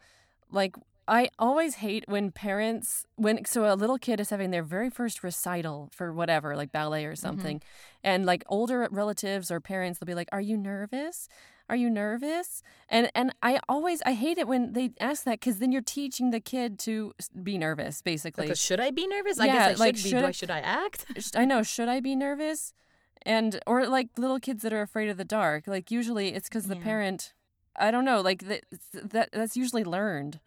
like 0.52 0.76
I 1.08 1.30
always 1.38 1.76
hate 1.76 2.06
when 2.08 2.32
parents 2.32 3.06
when 3.16 3.46
so 3.46 3.72
a 3.72 3.76
little 3.76 3.98
kid 3.98 4.20
is 4.20 4.30
having 4.30 4.52
their 4.52 4.64
very 4.64 4.90
first 4.90 5.24
recital 5.24 5.90
for 5.94 6.12
whatever, 6.12 6.56
like 6.56 6.72
ballet 6.72 7.06
or 7.06 7.12
mm-hmm. 7.12 7.16
something, 7.16 7.58
mm-hmm. 7.58 8.00
and 8.04 8.26
like 8.26 8.44
older 8.48 8.88
relatives 8.92 9.52
or 9.52 9.60
parents 9.60 10.00
they'll 10.00 10.08
be 10.08 10.16
like, 10.16 10.30
"Are 10.32 10.42
you 10.42 10.58
nervous?" 10.58 11.30
are 11.70 11.76
you 11.76 11.90
nervous? 11.90 12.62
And 12.90 13.10
and 13.16 13.34
i 13.42 13.60
always 13.68 14.02
i 14.06 14.14
hate 14.14 14.38
it 14.38 14.48
when 14.48 14.74
they 14.74 14.92
ask 15.00 15.24
that 15.24 15.40
because 15.40 15.60
then 15.60 15.72
you're 15.72 15.82
teaching 15.82 16.32
the 16.32 16.40
kid 16.40 16.80
to 16.80 17.14
be 17.42 17.58
nervous 17.58 18.02
basically. 18.02 18.48
Like, 18.48 18.58
should 18.58 18.80
i 18.80 18.92
be 18.92 19.08
nervous? 19.08 19.40
I 19.40 19.46
yeah, 19.46 19.70
guess 19.70 19.80
i 19.80 19.84
like, 19.84 19.98
should, 19.98 20.04
be. 20.04 20.10
should 20.10 20.24
I, 20.24 20.32
should 20.32 20.52
I 20.52 20.60
act? 20.60 21.06
i 21.36 21.46
know 21.46 21.64
should 21.64 21.90
i 21.90 22.00
be 22.00 22.16
nervous? 22.16 22.74
And 23.24 23.60
or 23.66 23.88
like 23.88 24.10
little 24.18 24.40
kids 24.40 24.62
that 24.62 24.74
are 24.74 24.82
afraid 24.82 25.10
of 25.10 25.18
the 25.18 25.26
dark 25.26 25.66
like 25.68 25.90
usually 25.90 26.30
it's 26.30 26.48
because 26.48 26.68
the 26.68 26.76
parent 26.76 27.34
i 27.76 27.90
don't 27.90 28.06
know 28.06 28.22
like 28.22 28.44
that, 28.48 28.64
that 28.94 29.30
that's 29.32 29.58
usually 29.58 29.84
learned 29.84 30.40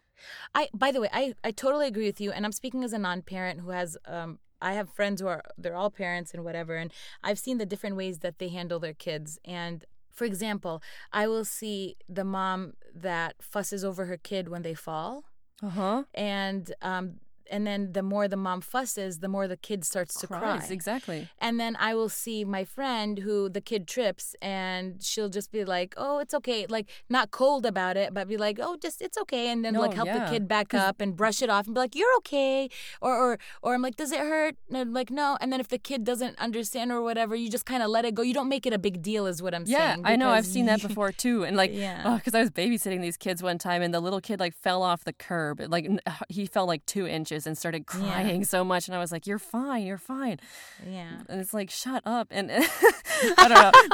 i 0.55 0.67
by 0.73 0.91
the 0.91 1.01
way 1.01 1.09
i 1.13 1.33
i 1.43 1.51
totally 1.51 1.87
agree 1.87 2.05
with 2.05 2.21
you 2.21 2.31
and 2.31 2.45
i'm 2.45 2.51
speaking 2.51 2.83
as 2.83 2.93
a 2.93 2.99
non-parent 2.99 3.61
who 3.61 3.69
has 3.69 3.97
um 4.05 4.39
I 4.61 4.73
have 4.73 4.89
friends 4.89 5.21
who 5.21 5.27
are 5.27 5.41
they're 5.57 5.77
all 5.77 5.89
parents 5.89 6.33
and 6.33 6.43
whatever 6.43 6.75
and 6.75 6.91
I've 7.23 7.39
seen 7.39 7.59
the 7.59 7.65
different 7.65 7.95
ways 7.95 8.19
that 8.19 8.39
they 8.39 8.49
handle 8.49 8.77
their 8.77 8.93
kids 8.93 9.39
and 9.45 9.85
for 10.19 10.25
example, 10.25 10.83
I 11.13 11.27
will 11.27 11.45
see 11.45 11.95
the 12.09 12.25
mom 12.25 12.73
that 12.93 13.35
fusses 13.39 13.85
over 13.85 14.03
her 14.03 14.17
kid 14.17 14.49
when 14.49 14.63
they 14.63 14.73
fall. 14.73 15.23
Uh-huh. 15.63 16.03
And 16.13 16.73
um, 16.81 17.21
and 17.49 17.65
then 17.65 17.93
the 17.93 18.03
more 18.03 18.27
the 18.27 18.37
mom 18.37 18.61
fusses, 18.61 19.19
the 19.19 19.27
more 19.27 19.47
the 19.47 19.57
kid 19.57 19.83
starts 19.83 20.19
to 20.19 20.27
Cries, 20.27 20.41
cry. 20.41 20.67
Exactly. 20.69 21.29
And 21.39 21.59
then 21.59 21.75
I 21.77 21.95
will 21.95 22.09
see 22.09 22.45
my 22.45 22.63
friend 22.63 23.19
who 23.19 23.49
the 23.49 23.61
kid 23.61 23.87
trips 23.87 24.35
and 24.41 25.01
she'll 25.03 25.29
just 25.29 25.51
be 25.51 25.65
like, 25.65 25.93
"Oh, 25.97 26.19
it's 26.19 26.33
okay." 26.33 26.65
Like 26.67 26.89
not 27.09 27.31
cold 27.31 27.65
about 27.65 27.97
it, 27.97 28.13
but 28.13 28.27
be 28.27 28.37
like, 28.37 28.59
"Oh, 28.61 28.77
just 28.77 29.01
it's 29.01 29.17
okay." 29.17 29.49
And 29.49 29.63
then 29.63 29.73
no, 29.73 29.81
like 29.81 29.93
help 29.93 30.07
yeah. 30.07 30.25
the 30.25 30.31
kid 30.31 30.47
back 30.47 30.73
up 30.73 31.01
and 31.01 31.15
brush 31.15 31.41
it 31.41 31.49
off 31.49 31.65
and 31.65 31.75
be 31.75 31.79
like, 31.79 31.95
"You're 31.95 32.15
okay." 32.17 32.69
Or 33.01 33.15
or 33.15 33.37
or 33.61 33.73
I'm 33.73 33.81
like, 33.81 33.95
"Does 33.95 34.11
it 34.11 34.19
hurt?" 34.19 34.55
And 34.71 34.93
like, 34.93 35.09
"No." 35.09 35.37
And 35.41 35.51
then 35.51 35.59
if 35.59 35.67
the 35.67 35.79
kid 35.79 36.03
doesn't 36.03 36.37
understand 36.39 36.91
or 36.91 37.01
whatever, 37.01 37.35
you 37.35 37.49
just 37.49 37.65
kind 37.65 37.83
of 37.83 37.89
let 37.89 38.05
it 38.05 38.13
go. 38.13 38.21
You 38.21 38.33
don't 38.33 38.49
make 38.49 38.65
it 38.65 38.73
a 38.73 38.79
big 38.79 39.01
deal 39.01 39.25
is 39.25 39.41
what 39.41 39.53
I'm 39.53 39.63
yeah, 39.65 39.93
saying. 39.93 40.01
Yeah, 40.01 40.09
I 40.09 40.15
know. 40.15 40.29
I've 40.29 40.45
seen 40.45 40.65
that 40.67 40.81
before 40.87 41.11
too. 41.11 41.43
And 41.43 41.57
like, 41.57 41.71
yeah. 41.73 42.03
oh, 42.05 42.19
cuz 42.23 42.33
I 42.35 42.41
was 42.41 42.51
babysitting 42.51 43.01
these 43.01 43.17
kids 43.17 43.41
one 43.41 43.57
time 43.57 43.81
and 43.81 43.93
the 43.93 43.99
little 43.99 44.21
kid 44.21 44.39
like 44.39 44.55
fell 44.55 44.83
off 44.83 45.03
the 45.03 45.13
curb. 45.13 45.61
Like 45.67 45.89
he 46.29 46.45
fell 46.45 46.65
like 46.65 46.85
2 46.85 47.07
inches 47.07 47.38
and 47.47 47.57
started 47.57 47.85
crying. 47.85 48.41
Yeah 48.41 48.49
so 48.49 48.63
much, 48.63 48.87
and 48.87 48.95
I 48.95 48.99
was 48.99 49.11
like, 49.11 49.27
"You're 49.27 49.39
fine, 49.39 49.85
you're 49.85 49.97
fine." 49.97 50.39
Yeah, 50.85 51.21
and 51.29 51.39
it's 51.39 51.53
like, 51.53 51.69
"Shut 51.69 52.01
up!" 52.05 52.27
And 52.31 52.51
I 52.51 53.47
don't 53.47 53.49
know, 53.49 53.71
oh 53.73 53.87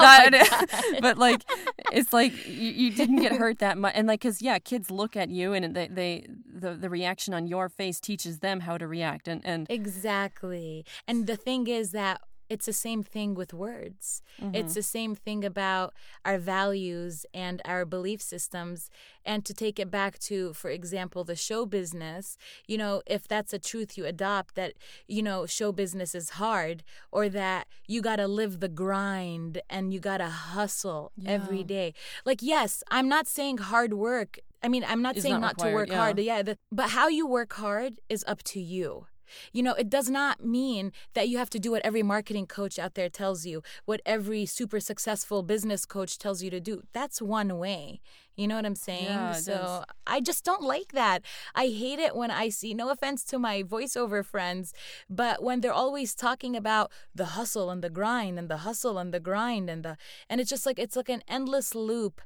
but 1.01 1.17
like, 1.17 1.43
it's 1.91 2.13
like 2.13 2.33
you, 2.47 2.71
you 2.71 2.91
didn't 2.91 3.21
get 3.21 3.33
hurt 3.33 3.59
that 3.59 3.77
much, 3.77 3.93
and 3.95 4.07
like, 4.07 4.21
cause 4.21 4.41
yeah, 4.41 4.59
kids 4.59 4.89
look 4.89 5.15
at 5.15 5.29
you, 5.29 5.53
and 5.53 5.75
they 5.75 5.87
they 5.87 6.27
the 6.51 6.73
the 6.73 6.89
reaction 6.89 7.33
on 7.33 7.47
your 7.47 7.69
face 7.69 7.99
teaches 7.99 8.39
them 8.39 8.61
how 8.61 8.77
to 8.77 8.87
react, 8.87 9.27
and 9.27 9.41
and 9.45 9.67
exactly. 9.69 10.85
And 11.07 11.27
the 11.27 11.35
thing 11.35 11.67
is 11.67 11.91
that 11.91 12.21
it's 12.49 12.65
the 12.65 12.73
same 12.73 13.03
thing 13.03 13.33
with 13.33 13.53
words. 13.53 14.21
Mm-hmm. 14.41 14.55
It's 14.55 14.73
the 14.75 14.83
same 14.83 15.15
thing 15.15 15.43
about 15.43 15.93
our 16.23 16.37
values 16.37 17.25
and 17.33 17.61
our 17.65 17.85
belief 17.85 18.21
systems. 18.21 18.89
And 19.25 19.43
to 19.45 19.53
take 19.53 19.79
it 19.79 19.89
back 19.89 20.19
to, 20.19 20.53
for 20.53 20.69
example, 20.69 21.23
the 21.23 21.35
show 21.35 21.65
business, 21.65 22.37
you 22.67 22.77
know, 22.77 23.01
if 23.07 23.27
that's 23.27 23.53
a 23.53 23.59
truth 23.59 23.97
you 23.97 24.05
adopt 24.05 24.55
that, 24.55 24.73
you 25.07 25.23
know, 25.23 25.45
show 25.45 25.71
business 25.71 26.13
is 26.13 26.31
hard 26.31 26.83
or 27.11 27.29
that 27.29 27.67
you 27.87 28.01
got 28.01 28.17
to 28.17 28.27
live 28.27 28.59
the 28.59 28.69
grind 28.69 29.61
and 29.69 29.93
you 29.93 29.99
got 29.99 30.17
to 30.17 30.29
hustle 30.29 31.11
yeah. 31.17 31.31
every 31.31 31.63
day. 31.63 31.93
Like, 32.25 32.41
yes, 32.41 32.83
I'm 32.91 33.09
not 33.09 33.27
saying 33.27 33.57
hard 33.57 33.93
work. 33.93 34.39
I 34.61 34.67
mean, 34.67 34.83
I'm 34.87 35.01
not 35.01 35.17
saying 35.17 35.33
not, 35.33 35.41
not 35.41 35.51
required, 35.53 35.71
to 35.71 35.75
work 35.75 35.89
yeah. 35.89 35.97
hard. 35.97 36.19
Yeah. 36.19 36.41
The, 36.41 36.57
but 36.71 36.89
how 36.91 37.07
you 37.07 37.27
work 37.27 37.53
hard 37.53 37.99
is 38.09 38.23
up 38.27 38.43
to 38.43 38.59
you. 38.59 39.07
You 39.51 39.63
know, 39.63 39.73
it 39.73 39.89
does 39.89 40.09
not 40.09 40.43
mean 40.43 40.91
that 41.13 41.27
you 41.29 41.37
have 41.37 41.49
to 41.51 41.59
do 41.59 41.71
what 41.71 41.85
every 41.85 42.03
marketing 42.03 42.47
coach 42.47 42.79
out 42.79 42.95
there 42.95 43.09
tells 43.09 43.45
you, 43.45 43.63
what 43.85 44.01
every 44.05 44.45
super 44.45 44.79
successful 44.79 45.43
business 45.43 45.85
coach 45.85 46.17
tells 46.17 46.41
you 46.43 46.49
to 46.49 46.59
do. 46.59 46.83
That's 46.93 47.21
one 47.21 47.57
way. 47.57 48.01
You 48.35 48.47
know 48.47 48.55
what 48.55 48.65
I'm 48.65 48.75
saying? 48.75 49.05
Yeah, 49.05 49.33
so 49.33 49.53
does. 49.53 49.85
I 50.05 50.19
just 50.19 50.43
don't 50.43 50.61
like 50.61 50.91
that. 50.91 51.23
I 51.53 51.67
hate 51.67 51.99
it 51.99 52.15
when 52.15 52.31
I 52.31 52.49
see, 52.49 52.73
no 52.73 52.89
offense 52.89 53.23
to 53.25 53.39
my 53.39 53.63
voiceover 53.63 54.25
friends, 54.25 54.73
but 55.09 55.41
when 55.41 55.61
they're 55.61 55.71
always 55.71 56.13
talking 56.13 56.55
about 56.55 56.91
the 57.13 57.25
hustle 57.25 57.69
and 57.69 57.81
the 57.81 57.89
grind 57.89 58.37
and 58.37 58.49
the 58.49 58.57
hustle 58.57 58.97
and 58.97 59.13
the 59.13 59.21
grind 59.21 59.69
and 59.69 59.83
the, 59.83 59.97
and 60.29 60.41
it's 60.41 60.49
just 60.49 60.65
like, 60.65 60.79
it's 60.79 60.97
like 60.97 61.09
an 61.09 61.23
endless 61.27 61.73
loop, 61.73 62.21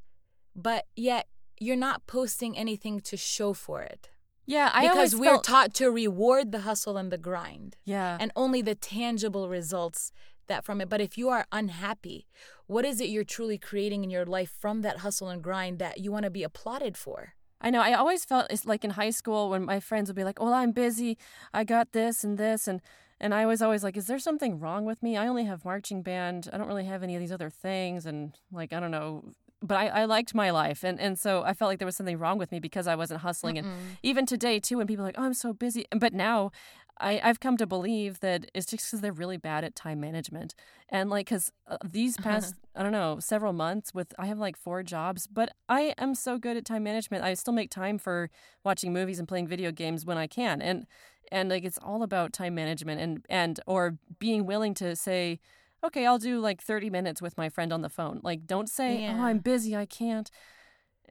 but 0.55 0.85
yet 0.95 1.27
you're 1.59 1.75
not 1.75 2.07
posting 2.07 2.57
anything 2.57 3.01
to 3.01 3.15
show 3.17 3.53
for 3.53 3.83
it. 3.83 4.09
Yeah, 4.49 4.71
I 4.73 4.87
because 4.87 5.15
we're 5.15 5.25
felt... 5.25 5.43
taught 5.43 5.73
to 5.75 5.91
reward 5.91 6.51
the 6.51 6.61
hustle 6.61 6.97
and 6.97 7.11
the 7.11 7.19
grind. 7.19 7.77
Yeah. 7.85 8.17
And 8.19 8.31
only 8.35 8.63
the 8.63 8.73
tangible 8.73 9.47
results 9.47 10.11
that 10.47 10.65
from 10.65 10.81
it. 10.81 10.89
But 10.89 11.01
if 11.01 11.19
you 11.19 11.29
are 11.29 11.45
unhappy, 11.51 12.25
what 12.65 12.83
is 12.83 12.99
it 12.99 13.09
you're 13.09 13.23
truly 13.23 13.59
creating 13.59 14.03
in 14.03 14.09
your 14.09 14.25
life 14.25 14.51
from 14.59 14.81
that 14.81 14.97
hustle 14.97 15.29
and 15.29 15.43
grind 15.43 15.77
that 15.77 15.99
you 15.99 16.11
want 16.11 16.23
to 16.23 16.31
be 16.31 16.41
applauded 16.41 16.97
for? 16.97 17.35
I 17.61 17.69
know. 17.69 17.81
I 17.81 17.93
always 17.93 18.25
felt 18.25 18.47
it's 18.49 18.65
like 18.65 18.83
in 18.83 18.91
high 18.91 19.11
school 19.11 19.51
when 19.51 19.65
my 19.65 19.79
friends 19.79 20.09
would 20.09 20.15
be 20.15 20.23
like, 20.23 20.41
"Well, 20.41 20.53
I'm 20.53 20.71
busy. 20.71 21.17
I 21.53 21.63
got 21.63 21.91
this 21.91 22.23
and 22.23 22.37
this," 22.37 22.67
and 22.67 22.81
and 23.19 23.33
I 23.33 23.45
was 23.45 23.61
always 23.61 23.83
like, 23.83 23.97
"Is 23.97 24.07
there 24.07 24.17
something 24.17 24.59
wrong 24.59 24.85
with 24.85 25.03
me? 25.03 25.15
I 25.17 25.27
only 25.27 25.43
have 25.43 25.65
marching 25.65 26.01
band. 26.01 26.49
I 26.51 26.57
don't 26.57 26.67
really 26.67 26.85
have 26.85 27.03
any 27.03 27.15
of 27.15 27.19
these 27.19 27.33
other 27.33 27.49
things." 27.49 28.05
And 28.05 28.33
like, 28.51 28.71
I 28.73 28.79
don't 28.79 28.91
know. 28.91 29.25
But 29.61 29.77
I, 29.77 29.87
I 29.87 30.05
liked 30.05 30.33
my 30.33 30.51
life, 30.51 30.83
and, 30.85 30.99
and 30.99 31.19
so 31.19 31.43
I 31.43 31.53
felt 31.53 31.67
like 31.67 31.79
there 31.79 31.85
was 31.85 31.97
something 31.97 32.17
wrong 32.17 32.37
with 32.37 32.49
me 32.51 32.59
because 32.59 32.87
I 32.87 32.95
wasn't 32.95 33.19
hustling. 33.21 33.55
Mm-mm. 33.55 33.65
And 33.65 33.97
even 34.03 34.25
today, 34.25 34.59
too, 34.59 34.77
when 34.77 34.87
people 34.87 35.03
are 35.03 35.07
like, 35.09 35.15
"Oh, 35.17 35.23
I'm 35.23 35.33
so 35.33 35.51
busy," 35.51 35.85
but 35.91 36.13
now 36.13 36.51
I, 36.99 37.21
I've 37.23 37.39
come 37.39 37.57
to 37.57 37.65
believe 37.65 38.19
that 38.19 38.49
it's 38.53 38.65
just 38.65 38.85
because 38.85 39.01
they're 39.01 39.13
really 39.13 39.37
bad 39.37 39.63
at 39.63 39.75
time 39.75 39.99
management. 39.99 40.53
And 40.89 41.09
like, 41.09 41.27
because 41.27 41.51
uh, 41.67 41.77
these 41.83 42.17
past, 42.21 42.55
I 42.75 42.83
don't 42.83 42.91
know, 42.91 43.19
several 43.19 43.53
months 43.53 43.93
with, 43.93 44.13
I 44.19 44.25
have 44.25 44.37
like 44.37 44.57
four 44.57 44.83
jobs, 44.83 45.27
but 45.27 45.53
I 45.67 45.93
am 45.97 46.15
so 46.15 46.37
good 46.37 46.57
at 46.57 46.65
time 46.65 46.83
management. 46.83 47.23
I 47.23 47.33
still 47.35 47.53
make 47.53 47.71
time 47.71 47.97
for 47.97 48.29
watching 48.63 48.91
movies 48.91 49.19
and 49.19 49.27
playing 49.27 49.47
video 49.47 49.71
games 49.71 50.05
when 50.05 50.17
I 50.17 50.27
can. 50.27 50.61
And, 50.61 50.85
and 51.31 51.49
like, 51.49 51.63
it's 51.63 51.79
all 51.81 52.03
about 52.03 52.33
time 52.33 52.55
management 52.55 52.99
and, 52.99 53.25
and, 53.29 53.59
or 53.65 53.97
being 54.19 54.45
willing 54.45 54.73
to 54.75 54.95
say, 54.95 55.39
okay, 55.83 56.05
I'll 56.05 56.19
do 56.19 56.39
like 56.39 56.61
30 56.61 56.89
minutes 56.89 57.21
with 57.21 57.37
my 57.37 57.49
friend 57.49 57.71
on 57.73 57.81
the 57.81 57.89
phone. 57.89 58.19
Like, 58.23 58.45
don't 58.45 58.69
say, 58.69 58.97
oh, 58.97 58.99
Yeah. 59.01 59.17
oh, 59.19 59.23
I'm 59.25 59.39
busy. 59.39 59.75
I 59.75 59.85
can't. 59.85 60.29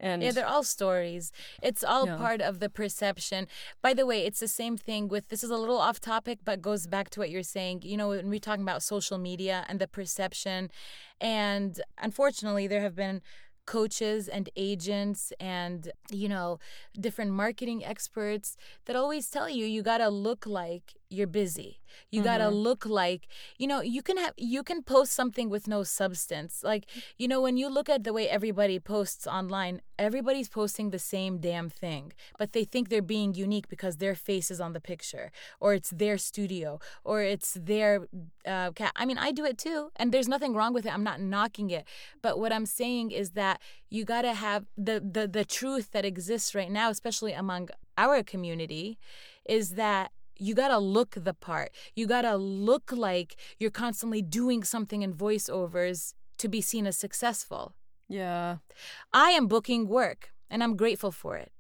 And 0.01 0.23
Yeah, 0.23 0.31
they're 0.31 0.47
all 0.47 0.63
stories. 0.63 1.33
It's 1.61 1.83
all 1.83 2.07
Yeah. 2.07 2.17
part 2.17 2.41
of 2.41 2.61
the 2.61 2.69
perception. 2.71 3.49
By 3.83 3.95
the 3.95 4.07
way, 4.07 4.25
it's 4.25 4.39
the 4.39 4.47
same 4.49 4.77
thing 4.77 5.09
with 5.09 5.29
this 5.29 5.43
is 5.43 5.51
a 5.51 5.57
little 5.57 5.79
off 5.79 5.99
topic, 6.01 6.39
but 6.45 6.63
goes 6.63 6.87
back 6.87 7.11
to 7.11 7.21
what 7.21 7.31
you're 7.31 7.43
saying. 7.43 7.83
You 7.83 7.97
know, 7.97 8.09
when 8.11 8.29
we're 8.31 8.39
talking 8.39 8.63
about 8.63 8.83
social 8.85 9.19
media 9.19 9.65
and 9.69 9.81
the 9.81 9.89
perception, 9.89 10.71
and 11.21 11.81
unfortunately, 11.99 12.67
there 12.69 12.81
have 12.83 12.95
been 12.95 13.23
coaches 13.67 14.29
and 14.29 14.49
agents 14.57 15.31
and 15.39 15.91
you 16.11 16.27
know 16.27 16.59
different 16.99 17.31
marketing 17.33 17.85
experts 17.85 18.57
that 18.87 18.97
always 18.97 19.29
tell 19.29 19.47
you 19.47 19.67
you 19.67 19.83
got 19.83 19.99
to 19.99 20.09
look 20.09 20.47
like 20.47 20.95
you're 21.11 21.27
busy. 21.27 21.81
You 22.11 22.23
got 22.23 22.39
to 22.39 22.49
look 22.49 22.87
like 22.87 23.29
you 23.59 23.67
know 23.67 23.81
you 23.81 24.03
can 24.03 24.17
have 24.19 24.35
you 24.37 24.63
can 24.63 24.83
post 24.83 25.13
something 25.13 25.49
with 25.51 25.67
no 25.67 25.83
substance. 25.83 26.63
Like 26.63 26.87
you 27.17 27.27
know 27.29 27.41
when 27.41 27.57
you 27.57 27.69
look 27.69 27.89
at 27.89 28.05
the 28.05 28.13
way 28.13 28.29
everybody 28.29 28.79
posts 28.79 29.27
online 29.27 29.81
everybody's 29.99 30.49
posting 30.49 30.91
the 30.91 30.99
same 30.99 31.39
damn 31.39 31.69
thing 31.69 32.13
but 32.39 32.53
they 32.53 32.65
think 32.65 32.89
they're 32.89 33.03
being 33.03 33.35
unique 33.35 33.69
because 33.69 33.97
their 33.97 34.15
face 34.15 34.51
is 34.51 34.61
on 34.61 34.73
the 34.73 34.81
picture 34.81 35.31
or 35.61 35.75
it's 35.75 35.91
their 35.91 36.17
studio 36.17 36.79
or 37.05 37.23
it's 37.23 37.55
their 37.61 38.07
uh, 38.47 38.71
cat 38.73 38.93
i 38.97 39.05
mean 39.05 39.19
i 39.19 39.33
do 39.33 39.45
it 39.45 39.59
too 39.59 39.91
and 39.97 40.13
there's 40.13 40.29
nothing 40.29 40.55
wrong 40.55 40.73
with 40.73 40.87
it. 40.87 40.93
I'm 40.93 41.05
not 41.05 41.21
knocking 41.21 41.71
it. 41.71 41.85
But 42.23 42.39
what 42.39 42.53
i'm 42.53 42.67
saying 42.67 43.11
is 43.11 43.31
that 43.31 43.61
you 43.91 44.05
got 44.05 44.23
to 44.23 44.35
have 44.35 44.67
the, 44.77 45.01
the 45.01 45.27
the 45.27 45.45
truth 45.45 45.91
that 45.93 46.05
exists 46.05 46.55
right 46.55 46.71
now 46.71 46.91
especially 46.91 47.33
among 47.33 47.69
our 47.97 48.23
community 48.23 48.99
is 49.45 49.75
that 49.75 50.13
you 50.39 50.55
got 50.55 50.69
to 50.69 50.79
look 50.79 51.11
the 51.17 51.35
part. 51.35 51.71
You 51.95 52.07
got 52.07 52.23
to 52.23 52.37
look 52.37 52.93
like 52.93 53.37
you're 53.59 53.71
constantly 53.71 54.23
doing 54.23 54.63
something 54.65 55.03
in 55.03 55.13
voiceovers 55.15 56.15
to 56.39 56.49
be 56.49 56.61
seen 56.61 56.87
as 56.87 56.97
successful. 56.97 57.75
yeah. 58.09 58.59
I 59.13 59.31
am 59.31 59.47
booking 59.49 59.89
work 59.89 60.31
and 60.51 60.63
I'm 60.63 60.77
grateful 60.77 61.11
for 61.13 61.37
it. 61.37 61.51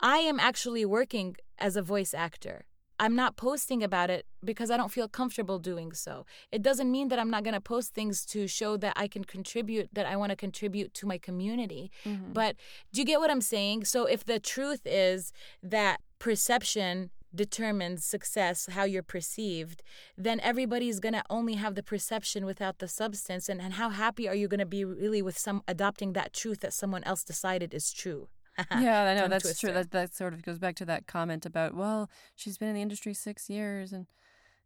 I 0.00 0.18
am 0.18 0.38
actually 0.40 0.84
working 0.84 1.36
as 1.58 1.76
a 1.76 1.82
voice 1.82 2.14
actor. 2.14 2.64
I'm 3.00 3.14
not 3.14 3.36
posting 3.36 3.82
about 3.84 4.10
it 4.10 4.26
because 4.44 4.70
I 4.72 4.76
don't 4.76 4.90
feel 4.90 5.06
comfortable 5.08 5.58
doing 5.60 5.92
so. 5.92 6.26
It 6.50 6.62
doesn't 6.62 6.90
mean 6.90 7.08
that 7.08 7.18
I'm 7.20 7.30
not 7.30 7.44
going 7.44 7.54
to 7.54 7.60
post 7.60 7.94
things 7.94 8.24
to 8.26 8.48
show 8.48 8.76
that 8.78 8.92
I 8.96 9.06
can 9.06 9.22
contribute, 9.22 9.88
that 9.92 10.06
I 10.06 10.16
want 10.16 10.30
to 10.30 10.36
contribute 10.36 10.94
to 10.94 11.06
my 11.06 11.18
community. 11.18 11.90
Mhm. 12.04 12.32
But 12.32 12.56
do 12.92 13.00
you 13.00 13.04
get 13.04 13.20
what 13.20 13.30
I'm 13.30 13.40
saying? 13.40 13.84
So 13.84 14.06
if 14.06 14.24
the 14.24 14.40
truth 14.40 14.82
is 14.84 15.32
that 15.62 16.00
perception 16.18 17.10
determines 17.34 18.04
success, 18.04 18.66
how 18.72 18.84
you're 18.84 19.02
perceived, 19.02 19.82
then 20.16 20.40
everybody's 20.40 21.00
going 21.00 21.14
to 21.14 21.24
only 21.30 21.54
have 21.54 21.74
the 21.74 21.82
perception 21.82 22.44
without 22.46 22.78
the 22.78 22.88
substance. 22.88 23.48
And, 23.48 23.60
and 23.60 23.74
how 23.74 23.90
happy 23.90 24.28
are 24.28 24.34
you 24.34 24.48
going 24.48 24.60
to 24.60 24.66
be 24.66 24.84
really 24.84 25.22
with 25.22 25.38
some 25.38 25.62
adopting 25.68 26.12
that 26.14 26.32
truth 26.32 26.60
that 26.60 26.72
someone 26.72 27.04
else 27.04 27.24
decided 27.24 27.74
is 27.74 27.92
true? 27.92 28.28
yeah, 28.72 29.02
I 29.04 29.14
know 29.14 29.28
that's 29.28 29.44
twister. 29.44 29.68
true. 29.68 29.74
That 29.74 29.92
that 29.92 30.14
sort 30.14 30.34
of 30.34 30.42
goes 30.42 30.58
back 30.58 30.74
to 30.76 30.84
that 30.86 31.06
comment 31.06 31.46
about 31.46 31.74
well, 31.74 32.10
she's 32.34 32.58
been 32.58 32.68
in 32.70 32.74
the 32.74 32.82
industry 32.82 33.14
six 33.14 33.48
years, 33.48 33.92
and 33.92 34.06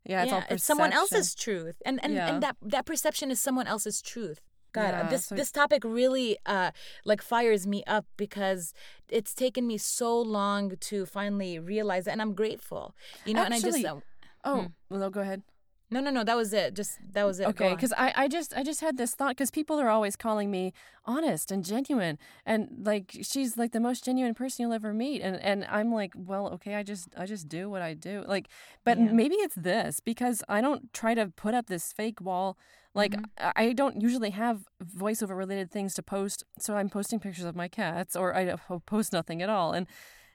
yeah, 0.05 0.23
it's 0.23 0.33
all 0.33 0.39
perception. 0.39 0.55
it's 0.57 0.65
someone 0.65 0.93
else's 0.95 1.35
truth, 1.35 1.83
and 1.85 2.01
and, 2.03 2.15
Yeah. 2.15 2.29
and 2.33 2.43
that 2.43 2.57
that 2.63 2.87
perception 2.87 3.31
is 3.31 3.39
someone 3.39 3.67
else's 3.67 4.01
truth. 4.01 4.41
God, 4.73 4.93
Yeah, 4.95 5.09
this 5.09 5.27
so- 5.27 5.35
this 5.37 5.51
topic 5.51 5.83
really 5.85 6.39
uh 6.47 6.71
like 7.05 7.23
fires 7.23 7.67
me 7.67 7.83
up 7.87 8.07
because 8.17 8.73
it's 9.09 9.35
taken 9.35 9.67
me 9.67 9.77
so 9.79 10.19
long 10.21 10.77
to 10.91 11.07
finally 11.07 11.59
realize 11.59 12.07
it, 12.07 12.11
and 12.13 12.23
I'm 12.23 12.35
grateful. 12.35 12.95
You 13.27 13.35
know, 13.35 13.43
and 13.45 13.55
I 13.55 13.61
just 13.61 13.85
uh, 13.85 14.01
Oh, 14.45 14.67
well, 14.89 15.01
no, 15.01 15.11
go 15.11 15.21
ahead. 15.21 15.43
No, 15.93 16.01
no, 16.01 16.11
no, 16.11 16.25
that 16.25 16.37
was 16.37 16.53
it. 16.53 16.75
Just 16.75 16.99
that 17.13 17.25
was 17.25 17.39
it. 17.39 17.47
Okay, 17.49 17.71
because 17.75 17.93
I, 17.97 18.13
I 18.17 18.29
just 18.29 18.57
I 18.57 18.63
just 18.65 18.81
had 18.81 18.97
this 18.97 19.15
thought 19.15 19.31
because 19.37 19.51
people 19.51 19.79
are 19.79 19.89
always 19.89 20.17
calling 20.17 20.51
me 20.51 20.73
honest 21.05 21.51
and 21.51 21.65
genuine 21.65 22.17
and 22.47 22.69
like 22.85 23.19
she's 23.23 23.57
like 23.57 23.73
the 23.73 23.81
most 23.81 24.05
genuine 24.05 24.35
person 24.35 24.63
you'll 24.63 24.73
ever 24.73 24.93
meet 24.95 25.21
and 25.21 25.37
and 25.41 25.65
I'm 25.69 25.93
like 25.93 26.13
well 26.15 26.49
okay 26.55 26.77
I 26.77 26.83
just 26.85 27.09
I 27.17 27.27
just 27.27 27.49
do 27.49 27.69
what 27.69 27.83
I 27.83 27.95
do 27.95 28.25
like 28.27 28.47
but 28.85 28.99
Yeah. 28.99 29.11
maybe 29.13 29.35
it's 29.37 29.57
this 29.57 29.99
because 30.01 30.43
I 30.49 30.61
don't 30.61 30.93
try 30.93 31.15
to 31.15 31.27
put 31.35 31.55
up 31.55 31.67
this 31.67 31.93
fake 31.93 32.21
wall 32.21 32.57
like 32.95 33.13
Mhm. 33.17 33.25
I 33.39 33.53
I 33.57 33.73
don't 33.73 34.01
usually 34.01 34.31
have 34.31 34.65
voiceover 34.85 35.37
related 35.37 35.71
things 35.73 35.93
to 35.95 36.03
post 36.03 36.45
so 36.61 36.77
I'm 36.77 36.89
posting 36.89 37.19
pictures 37.19 37.45
of 37.47 37.57
my 37.57 37.67
cats 37.69 38.15
or 38.15 38.35
I 38.37 38.55
post 38.87 39.13
nothing 39.13 39.43
at 39.43 39.49
all 39.51 39.73
and 39.73 39.87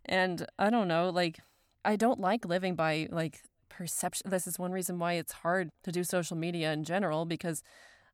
and 0.05 0.45
I 0.59 0.69
don't 0.69 0.89
know 0.89 1.09
like 1.09 1.39
I 1.85 1.95
don't 1.95 2.19
like 2.19 2.43
living 2.45 2.75
by 2.75 3.07
like 3.09 3.39
perception. 3.77 4.29
This 4.29 4.47
is 4.47 4.57
one 4.57 4.71
reason 4.71 4.97
why 4.97 5.13
it's 5.13 5.31
hard 5.31 5.69
to 5.83 5.91
do 5.91 6.03
social 6.03 6.35
media 6.35 6.73
in 6.73 6.83
general 6.83 7.25
because 7.25 7.61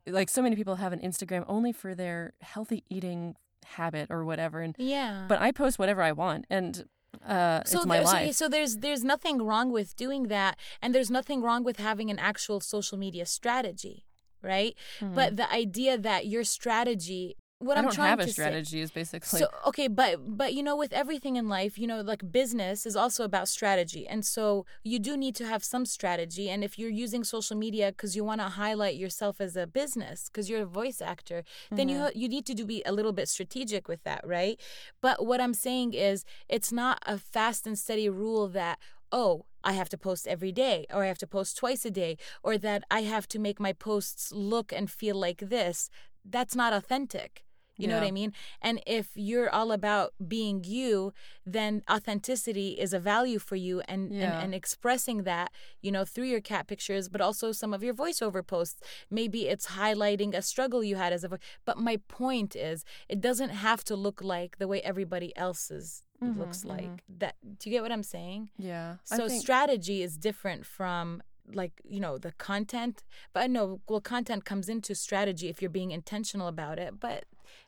like 0.06 0.30
so 0.30 0.42
many 0.42 0.56
people 0.56 0.76
have 0.76 0.92
an 0.92 1.00
Instagram 1.00 1.46
only 1.48 1.72
for 1.72 1.96
their 1.96 2.34
healthy 2.42 2.84
eating 2.90 3.36
habit 3.66 4.08
or 4.12 4.26
whatever 4.26 4.60
and 4.60 4.76
yeah. 4.78 5.24
but 5.30 5.40
I 5.42 5.54
post 5.54 5.80
whatever 5.80 6.02
I 6.02 6.12
want 6.12 6.46
and 6.50 6.84
uh 7.26 7.62
so 7.64 7.78
it's 7.78 7.86
my 7.86 7.98
there's 7.98 8.12
life. 8.12 8.36
so 8.36 8.50
there's 8.50 8.78
there's 8.78 9.04
nothing 9.04 9.38
wrong 9.42 9.72
with 9.72 9.96
doing 9.96 10.24
that, 10.28 10.58
and 10.82 10.94
there's 10.94 11.12
nothing 11.12 11.42
wrong 11.42 11.64
with 11.64 11.78
having 11.78 12.10
an 12.10 12.20
actual 12.20 12.60
social 12.60 12.98
media 12.98 13.26
strategy, 13.26 14.04
right? 14.42 14.76
Mhm. 15.00 15.16
But 15.16 15.38
the 15.38 15.50
idea 15.64 15.98
that 15.98 16.26
your 16.26 16.44
strategy, 16.44 17.38
what 17.64 17.78
I 17.78 17.80
am 17.80 17.86
don't 17.86 17.94
trying 17.94 18.10
have 18.10 18.20
a 18.20 18.24
to 18.24 18.28
say, 18.30 18.34
strategy 18.34 18.82
is 18.82 18.92
basically 18.92 19.40
So 19.40 19.48
okay, 19.68 19.88
but 19.88 20.38
but 20.38 20.54
you 20.54 20.64
know, 20.64 20.76
with 20.76 20.94
everything 20.94 21.36
in 21.36 21.48
life, 21.50 21.78
you 21.78 21.88
know, 21.88 22.02
like 22.02 22.32
business 22.32 22.86
is 22.86 22.96
also 22.96 23.24
about 23.24 23.48
strategy, 23.48 24.08
and 24.08 24.26
so 24.26 24.66
you 24.84 25.00
do 25.00 25.18
need 25.18 25.36
to 25.36 25.46
have 25.48 25.64
some 25.64 25.86
strategy. 25.86 26.50
And 26.50 26.64
if 26.64 26.78
you're 26.78 26.90
using 26.90 27.24
social 27.24 27.58
media 27.58 27.92
because 27.92 28.16
you 28.16 28.24
want 28.24 28.42
to 28.42 28.50
highlight 28.50 28.96
yourself 28.96 29.40
as 29.40 29.56
a 29.56 29.66
business, 29.66 30.30
because 30.30 30.50
you're 30.50 30.64
a 30.64 30.66
voice 30.66 31.02
actor, 31.02 31.44
then 31.72 31.90
you 31.90 31.98
mm-hmm. 31.98 32.20
you 32.20 32.28
need 32.28 32.46
to 32.46 32.54
do 32.54 32.66
be 32.66 32.84
a 32.86 32.92
little 32.92 33.14
bit 33.14 33.30
strategic 33.30 33.88
with 33.88 34.04
that, 34.04 34.26
right? 34.26 34.60
But 35.02 35.26
what 35.26 35.40
I'm 35.42 35.54
saying 35.54 35.94
is, 35.94 36.26
it's 36.50 36.72
not 36.72 37.00
a 37.06 37.18
fast 37.18 37.68
and 37.68 37.78
steady 37.78 38.10
rule 38.10 38.48
that 38.50 38.80
oh. 39.12 39.46
I 39.66 39.72
have 39.74 39.88
to 39.90 39.98
post 39.98 40.28
every 40.28 40.52
day, 40.52 40.86
or 40.94 41.04
I 41.04 41.08
have 41.08 41.20
to 41.20 41.28
post 41.28 41.56
twice 41.56 41.86
a 41.86 41.90
day, 41.92 42.18
or 42.44 42.58
that 42.58 42.84
I 42.92 43.04
have 43.04 43.30
to 43.30 43.40
make 43.40 43.62
my 43.62 43.72
posts 43.72 44.34
look 44.34 44.74
and 44.74 44.92
feel 44.92 45.16
like 45.16 45.38
this. 45.38 45.90
That's 46.26 46.54
not 46.54 46.74
authentic. 46.74 47.46
You 47.78 47.88
know 47.88 47.96
what 48.00 48.06
I 48.08 48.12
mean? 48.12 48.34
And 48.62 48.82
if 48.86 49.10
you're 49.16 49.50
all 49.50 49.72
about 49.72 50.14
being 50.28 50.64
you, 50.64 51.12
then 51.46 51.82
authenticity 51.90 52.70
is 52.80 52.94
a 52.94 53.00
value 53.00 53.40
for 53.40 53.56
you 53.56 53.82
and, 53.88 54.14
Yeah. 54.14 54.24
and, 54.36 54.44
and 54.44 54.56
expressing 54.56 55.24
that, 55.24 55.52
you 55.82 55.92
know, 55.92 56.06
through 56.06 56.26
your 56.26 56.42
cat 56.42 56.68
pictures, 56.68 57.10
but 57.10 57.20
also 57.22 57.52
some 57.52 57.74
of 57.74 57.82
your 57.84 57.94
voiceover 57.94 58.46
posts. 58.46 58.80
Maybe 59.10 59.48
it's 59.48 59.68
highlighting 59.68 60.36
a 60.36 60.42
struggle 60.42 60.84
you 60.84 60.96
had 60.98 61.14
as 61.14 61.24
a 61.24 61.30
voice. 61.30 61.40
But 61.66 61.78
my 61.80 61.98
point 62.08 62.56
is, 62.56 62.86
it 63.10 63.20
doesn't 63.22 63.50
have 63.50 63.84
to 63.86 63.96
look 63.96 64.22
like 64.22 64.58
the 64.60 64.68
way 64.68 64.82
everybody 64.82 65.36
else's 65.36 66.04
Mhm, 66.22 66.38
looks 66.38 66.64
mhm. 66.64 66.70
like. 66.70 67.04
That 67.10 67.36
do 67.60 67.70
you 67.70 67.76
get 67.76 67.82
what 67.82 67.92
I'm 67.92 68.04
saying? 68.04 68.52
yeah. 68.58 68.98
So 69.04 69.28
think- 69.28 69.42
strategy 69.42 70.04
is 70.04 70.16
different 70.18 70.66
from 70.66 71.22
like 71.54 71.74
you 71.84 72.00
know 72.00 72.18
the 72.18 72.32
content 72.34 73.04
but 73.34 73.50
no 73.50 73.82
well 73.90 74.00
content 74.00 74.46
comes 74.46 74.70
into 74.70 74.96
strategy 74.96 75.50
if 75.50 75.62
you're 75.62 75.70
being 75.70 75.92
intentional 75.92 76.48
about 76.48 76.80
it 76.80 77.02
but 77.02 77.26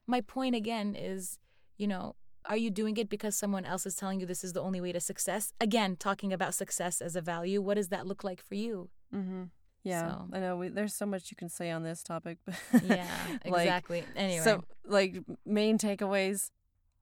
my 0.08 0.22
point 0.22 0.56
again 0.56 0.96
is 0.96 1.38
you 1.78 1.88
know 1.88 2.16
are 2.48 2.58
you 2.58 2.70
doing 2.70 2.96
it 2.98 3.10
because 3.10 3.36
someone 3.36 3.66
else 3.66 3.86
is 3.88 3.96
telling 3.96 4.20
you 4.20 4.26
this 4.26 4.44
is 4.44 4.54
the 4.54 4.62
only 4.62 4.80
way 4.80 4.92
to 4.92 5.00
success 5.00 5.52
again 5.60 5.96
talking 5.96 6.32
about 6.32 6.54
success 6.54 7.02
as 7.02 7.16
a 7.16 7.22
value 7.22 7.62
what 7.62 7.74
does 7.76 7.90
that 7.90 8.06
look 8.08 8.24
like 8.24 8.42
for 8.42 8.56
you 8.56 8.90
Mm-hmm. 9.14 9.44
Yeah, 9.84 10.10
So- 10.10 10.28
I 10.34 10.40
know. 10.40 10.58
We, 10.58 10.70
there's 10.70 10.96
so 10.96 11.06
much 11.06 11.30
you 11.32 11.38
can 11.38 11.48
say 11.48 11.70
on 11.70 11.84
this 11.84 12.02
topic. 12.04 12.40
but 12.46 12.56
yeah 12.84 13.08
like, 13.46 13.62
exactly 13.64 14.04
anyway 14.16 14.44
So, 14.44 14.64
like, 14.86 15.22
main 15.46 15.78
takeaways. 15.78 16.50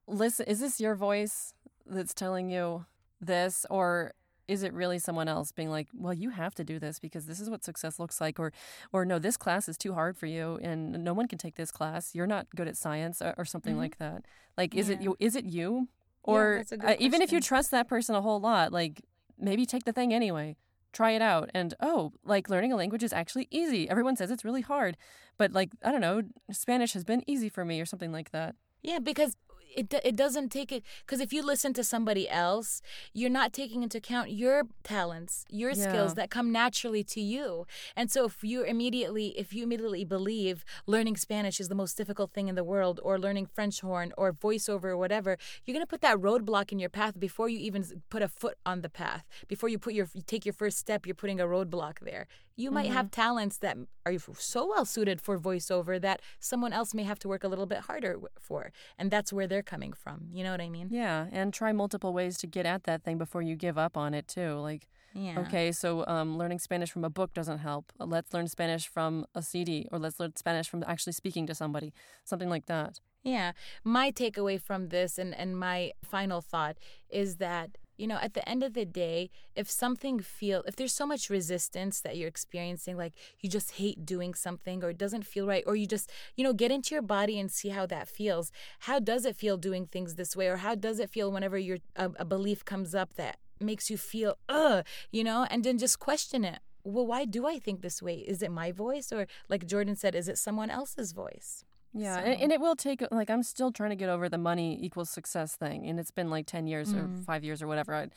Listen, 0.05 0.45
is 0.47 0.59
this 0.59 0.79
your 0.81 0.93
voice 0.95 1.53
that's 1.87 2.13
telling 2.13 2.49
you 2.49 2.85
this, 3.21 3.65
or 3.69 4.13
is 4.47 4.63
it 4.63 4.73
really 4.73 4.99
someone 4.99 5.27
else 5.27 5.51
being 5.51 5.69
like, 5.69 5.87
"Well, 5.93 6.13
you 6.13 6.29
have 6.31 6.53
to 6.55 6.63
do 6.63 6.79
this 6.79 6.99
because 6.99 7.25
this 7.25 7.39
is 7.39 7.49
what 7.49 7.63
success 7.63 7.99
looks 7.99 8.19
like," 8.21 8.39
or, 8.39 8.51
or 8.91 9.05
no, 9.05 9.19
this 9.19 9.37
class 9.37 9.67
is 9.69 9.77
too 9.77 9.93
hard 9.93 10.17
for 10.17 10.25
you, 10.25 10.59
and 10.61 11.03
no 11.03 11.13
one 11.13 11.27
can 11.27 11.37
take 11.37 11.55
this 11.55 11.71
class. 11.71 12.13
You're 12.15 12.27
not 12.27 12.47
good 12.55 12.67
at 12.67 12.77
science, 12.77 13.21
or, 13.21 13.33
or 13.37 13.45
something 13.45 13.75
Mhm. 13.75 13.79
like 13.79 13.97
that. 13.99 14.25
Like, 14.57 14.75
is 14.75 14.89
it 14.89 15.01
you? 15.01 15.15
Is 15.19 15.35
it 15.35 15.45
you 15.45 15.87
Or 16.23 16.63
good 16.69 16.83
uh, 16.85 16.95
even 16.99 17.21
if 17.21 17.31
you 17.31 17.41
trust 17.41 17.71
that 17.71 17.87
person 17.87 18.15
a 18.15 18.21
whole 18.21 18.39
lot, 18.39 18.71
like 18.71 19.01
maybe 19.37 19.65
take 19.65 19.83
the 19.85 19.91
thing 19.93 20.13
anyway. 20.13 20.55
Try 20.93 21.11
it 21.11 21.21
out. 21.23 21.49
And 21.55 21.73
oh, 21.79 22.13
like 22.23 22.49
learning 22.49 22.71
a 22.71 22.75
language 22.75 23.03
is 23.03 23.11
actually 23.11 23.47
easy. 23.49 23.89
Everyone 23.89 24.15
says 24.15 24.29
it's 24.29 24.45
really 24.45 24.61
hard. 24.61 24.95
But 25.37 25.51
like, 25.51 25.71
I 25.83 25.91
don't 25.91 26.01
know, 26.01 26.21
Spanish 26.51 26.93
has 26.93 27.03
been 27.03 27.23
easy 27.27 27.49
for 27.49 27.65
me 27.65 27.81
or 27.81 27.85
something 27.85 28.11
like 28.11 28.29
that. 28.31 28.55
Yeah, 28.83 28.99
because 28.99 29.35
it 29.75 29.93
it 30.03 30.15
doesn't 30.15 30.49
take 30.49 30.71
it 30.71 30.83
because 31.05 31.19
if 31.19 31.31
you 31.33 31.43
listen 31.45 31.73
to 31.73 31.83
somebody 31.83 32.29
else, 32.29 32.81
you're 33.13 33.29
not 33.29 33.53
taking 33.53 33.83
into 33.83 33.97
account 33.97 34.31
your 34.31 34.63
talents, 34.83 35.45
your 35.49 35.71
Yeah. 35.71 35.83
skills 35.89 36.13
that 36.15 36.29
come 36.29 36.51
naturally 36.51 37.03
to 37.05 37.21
you. 37.21 37.65
And 37.95 38.11
so 38.11 38.25
if 38.25 38.43
you 38.43 38.63
immediately 38.63 39.27
if 39.37 39.53
you 39.53 39.63
immediately 39.63 40.05
believe 40.05 40.63
learning 40.85 41.17
Spanish 41.17 41.59
is 41.59 41.67
the 41.69 41.75
most 41.75 41.95
difficult 41.97 42.31
thing 42.33 42.47
in 42.47 42.55
the 42.55 42.63
world 42.63 42.99
or 43.03 43.19
learning 43.19 43.47
French 43.47 43.81
horn 43.81 44.13
or 44.17 44.33
voiceover 44.33 44.85
or 44.85 44.97
whatever, 44.97 45.37
you're 45.65 45.73
going 45.73 45.85
to 45.85 45.89
put 45.89 46.01
that 46.01 46.17
roadblock 46.17 46.71
in 46.71 46.79
your 46.79 46.89
path 46.89 47.19
before 47.19 47.49
you 47.49 47.59
even 47.59 47.83
put 48.09 48.21
a 48.21 48.27
foot 48.27 48.57
on 48.65 48.81
the 48.81 48.89
path. 48.89 49.23
Before 49.47 49.69
you 49.69 49.77
put 49.79 49.93
your 49.93 50.07
you 50.13 50.21
take 50.21 50.45
your 50.45 50.53
first 50.53 50.77
step, 50.77 51.05
you're 51.05 51.15
putting 51.15 51.39
a 51.39 51.45
roadblock 51.45 51.99
there. 52.01 52.27
You 52.55 52.69
might 52.71 52.91
have 52.91 53.09
talents 53.09 53.57
that 53.59 53.77
are 54.05 54.13
so 54.37 54.67
well 54.67 54.85
suited 54.85 55.19
for 55.19 55.39
voiceover 55.39 55.99
that 56.01 56.21
someone 56.39 56.71
else 56.73 56.93
may 56.93 57.03
have 57.03 57.17
to 57.19 57.27
work 57.27 57.43
a 57.43 57.47
little 57.47 57.65
bit 57.65 57.79
harder 57.79 58.19
for. 58.39 58.71
And 58.97 59.09
that's 59.09 59.33
where 59.33 59.47
they're 59.47 59.63
coming 59.63 59.91
from. 59.93 60.27
You 60.31 60.43
know 60.43 60.51
what 60.51 60.61
I 60.61 60.69
mean? 60.69 60.89
Yeah. 60.91 61.27
And 61.31 61.53
try 61.53 61.71
multiple 61.71 62.13
ways 62.13 62.37
to 62.39 62.47
get 62.47 62.65
at 62.65 62.83
that 62.83 63.03
thing 63.03 63.17
before 63.17 63.41
you 63.41 63.55
give 63.55 63.77
up 63.77 63.97
on 63.97 64.13
it, 64.13 64.27
too. 64.27 64.53
Like, 64.59 64.87
Yeah. 65.15 65.39
okay, 65.39 65.71
so 65.71 66.05
um, 66.07 66.37
learning 66.37 66.59
Spanish 66.59 66.91
from 66.91 67.03
a 67.03 67.09
book 67.09 67.33
doesn't 67.33 67.59
help. 67.59 67.91
Let's 67.99 68.33
learn 68.33 68.47
Spanish 68.47 68.87
from 68.87 69.25
a 69.33 69.41
CD 69.41 69.87
or 69.91 69.97
let's 69.99 70.19
learn 70.19 70.35
Spanish 70.35 70.67
from 70.69 70.83
actually 70.87 71.13
speaking 71.13 71.47
to 71.47 71.55
somebody, 71.55 71.91
something 72.23 72.49
like 72.49 72.65
that. 72.67 72.99
Yeah. 73.23 73.53
My 73.83 74.11
takeaway 74.11 74.59
from 74.61 74.89
this 74.89 75.17
and, 75.17 75.33
and 75.33 75.57
my 75.57 75.93
final 76.03 76.41
thought 76.41 76.77
is 77.09 77.37
that, 77.37 77.77
you 77.97 78.07
know, 78.07 78.17
at 78.21 78.33
the 78.33 78.47
end 78.47 78.63
of 78.63 78.73
the 78.73 78.85
day, 78.85 79.29
if 79.55 79.69
something 79.69 80.19
feel 80.19 80.63
if 80.67 80.75
there's 80.75 80.93
so 80.93 81.05
much 81.05 81.29
resistance 81.29 82.01
that 82.01 82.17
you're 82.17 82.27
experiencing, 82.27 82.97
like 82.97 83.13
you 83.39 83.49
just 83.49 83.71
hate 83.73 84.05
doing 84.05 84.33
something 84.33 84.83
or 84.83 84.89
it 84.89 84.97
doesn't 84.97 85.25
feel 85.25 85.45
right, 85.47 85.63
or 85.65 85.75
you 85.75 85.87
just, 85.87 86.11
you 86.35 86.43
know, 86.43 86.53
get 86.53 86.71
into 86.71 86.95
your 86.95 87.01
body 87.01 87.39
and 87.39 87.51
see 87.51 87.69
how 87.69 87.85
that 87.85 88.07
feels. 88.07 88.51
How 88.79 88.99
does 88.99 89.25
it 89.25 89.35
feel 89.35 89.57
doing 89.57 89.85
things 89.85 90.15
this 90.15 90.35
way? 90.35 90.47
Or 90.47 90.57
how 90.57 90.75
does 90.75 90.99
it 90.99 91.09
feel 91.09 91.31
whenever 91.31 91.57
your 91.57 91.77
a, 91.95 92.11
a 92.17 92.25
belief 92.25 92.65
comes 92.65 92.95
up 92.95 93.15
that 93.15 93.37
makes 93.59 93.89
you 93.89 93.97
feel, 93.97 94.37
ugh, 94.49 94.85
you 95.11 95.23
know, 95.23 95.47
and 95.49 95.63
then 95.63 95.77
just 95.77 95.99
question 95.99 96.43
it. 96.43 96.59
Well, 96.83 97.07
why 97.07 97.25
do 97.25 97.47
I 97.47 97.59
think 97.59 97.81
this 97.81 98.01
way? 98.01 98.15
Is 98.15 98.41
it 98.41 98.51
my 98.51 98.71
voice? 98.71 99.11
Or 99.11 99.27
like 99.49 99.65
Jordan 99.65 99.95
said, 99.95 100.15
is 100.15 100.27
it 100.27 100.37
someone 100.37 100.69
else's 100.69 101.13
voice? 101.13 101.63
Yeah, 101.93 102.15
So- 102.15 102.21
and, 102.21 102.41
and 102.41 102.51
it 102.51 102.59
will 102.59 102.75
take 102.75 103.03
like 103.11 103.29
I'm 103.29 103.43
still 103.43 103.71
trying 103.71 103.91
to 103.91 103.95
get 103.95 104.09
over 104.09 104.27
the 104.29 104.37
money 104.37 104.77
equals 104.83 105.09
success 105.09 105.55
thing, 105.55 105.87
and 105.87 105.99
it's 105.99 106.11
been 106.11 106.29
like 106.29 106.45
ten 106.47 106.67
years 106.67 106.93
or 106.93 107.03
Mm. 107.03 107.23
five 107.25 107.43
years 107.43 107.61
or 107.61 107.67
whatever. 107.67 107.93
I, 107.93 108.09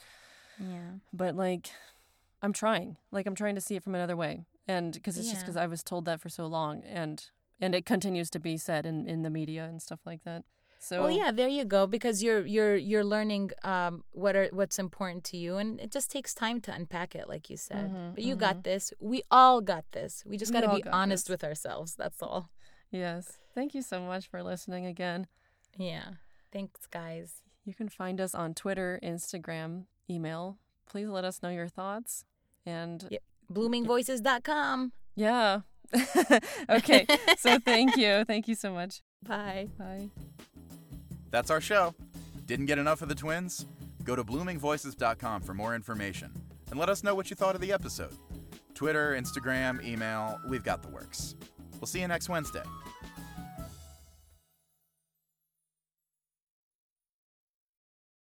Yeah. 0.58 0.92
but 1.12 1.36
like, 1.36 1.70
I'm 2.42 2.52
trying. 2.52 2.96
Like 3.10 3.26
I'm 3.26 3.34
trying 3.34 3.54
to 3.56 3.60
see 3.60 3.76
it 3.76 3.82
from 3.82 3.94
another 3.94 4.16
way, 4.16 4.46
and 4.66 4.92
because 4.94 5.18
it's 5.18 5.28
just 5.30 5.42
because 5.42 5.56
I 5.56 5.66
was 5.66 5.82
told 5.82 6.04
that 6.06 6.20
for 6.20 6.28
so 6.30 6.46
long, 6.46 6.82
and 6.84 7.24
and 7.60 7.74
it 7.74 7.84
continues 7.86 8.30
to 8.30 8.40
be 8.40 8.56
said 8.56 8.86
in 8.86 9.06
in 9.06 9.22
the 9.22 9.30
media 9.30 9.64
and 9.66 9.80
stuff 9.82 10.00
like 10.06 10.24
that. 10.24 10.44
So 10.78 11.02
Well, 11.02 11.10
yeah, 11.10 11.32
there 11.32 11.48
you 11.48 11.64
go. 11.64 11.86
Because 11.86 12.22
you're 12.22 12.44
you're 12.46 12.76
you're 12.76 13.04
learning 13.04 13.50
um, 13.64 14.04
what 14.12 14.36
are 14.36 14.48
what's 14.52 14.78
important 14.78 15.24
to 15.24 15.36
you, 15.36 15.56
and 15.56 15.80
it 15.80 15.90
just 15.90 16.10
takes 16.10 16.32
time 16.34 16.60
to 16.62 16.72
unpack 16.72 17.14
it, 17.14 17.28
like 17.28 17.50
you 17.50 17.56
said. 17.56 17.90
Mhm, 17.90 18.14
but 18.14 18.22
you 18.24 18.36
got 18.36 18.62
this. 18.62 18.92
We 19.00 19.22
all 19.30 19.60
got 19.60 19.84
this. 19.92 20.22
We 20.26 20.36
just 20.38 20.52
got 20.52 20.60
to 20.62 20.74
be 20.74 20.84
honest 20.84 21.26
this. 21.26 21.30
with 21.30 21.44
ourselves. 21.44 21.94
That's 21.96 22.22
all. 22.22 22.48
yes, 22.90 23.38
thank 23.56 23.74
you 23.74 23.82
so 23.82 24.00
much 24.00 24.28
for 24.28 24.42
listening 24.44 24.86
again. 24.86 25.26
Yeah. 25.76 26.10
Thanks, 26.52 26.86
guys. 26.86 27.42
You 27.64 27.74
can 27.74 27.88
find 27.88 28.20
us 28.20 28.32
on 28.36 28.54
Twitter, 28.54 29.00
Instagram, 29.02 29.86
email. 30.08 30.58
Please 30.88 31.08
let 31.08 31.24
us 31.24 31.42
know 31.42 31.48
your 31.48 31.66
thoughts. 31.66 32.24
And 32.64 33.04
Yep. 33.10 33.22
Bloomingvoices.com. 33.52 34.92
yeah. 35.16 35.60
okay. 36.68 37.06
so 37.38 37.58
thank 37.60 37.96
you. 37.96 38.24
Thank 38.24 38.48
you 38.48 38.54
so 38.56 38.72
much. 38.72 39.02
Bye. 39.22 39.68
Bye. 39.78 40.10
That's 41.30 41.50
our 41.50 41.60
show. 41.60 41.94
Didn't 42.46 42.66
get 42.66 42.78
enough 42.78 43.02
of 43.02 43.08
the 43.08 43.14
twins? 43.14 43.66
Go 44.04 44.16
to 44.16 44.24
bloomingvoices.com 44.24 45.42
for 45.42 45.54
more 45.54 45.74
information 45.74 46.32
and 46.70 46.78
let 46.78 46.88
us 46.88 47.02
know 47.04 47.14
what 47.14 47.30
you 47.30 47.36
thought 47.36 47.54
of 47.54 47.60
the 47.60 47.72
episode. 47.72 48.14
Twitter, 48.74 49.16
Instagram, 49.18 49.84
email, 49.84 50.40
we've 50.48 50.64
got 50.64 50.82
the 50.82 50.88
works. 50.88 51.34
We'll 51.80 51.86
see 51.86 52.00
you 52.00 52.08
next 52.08 52.28
Wednesday. 52.28 52.62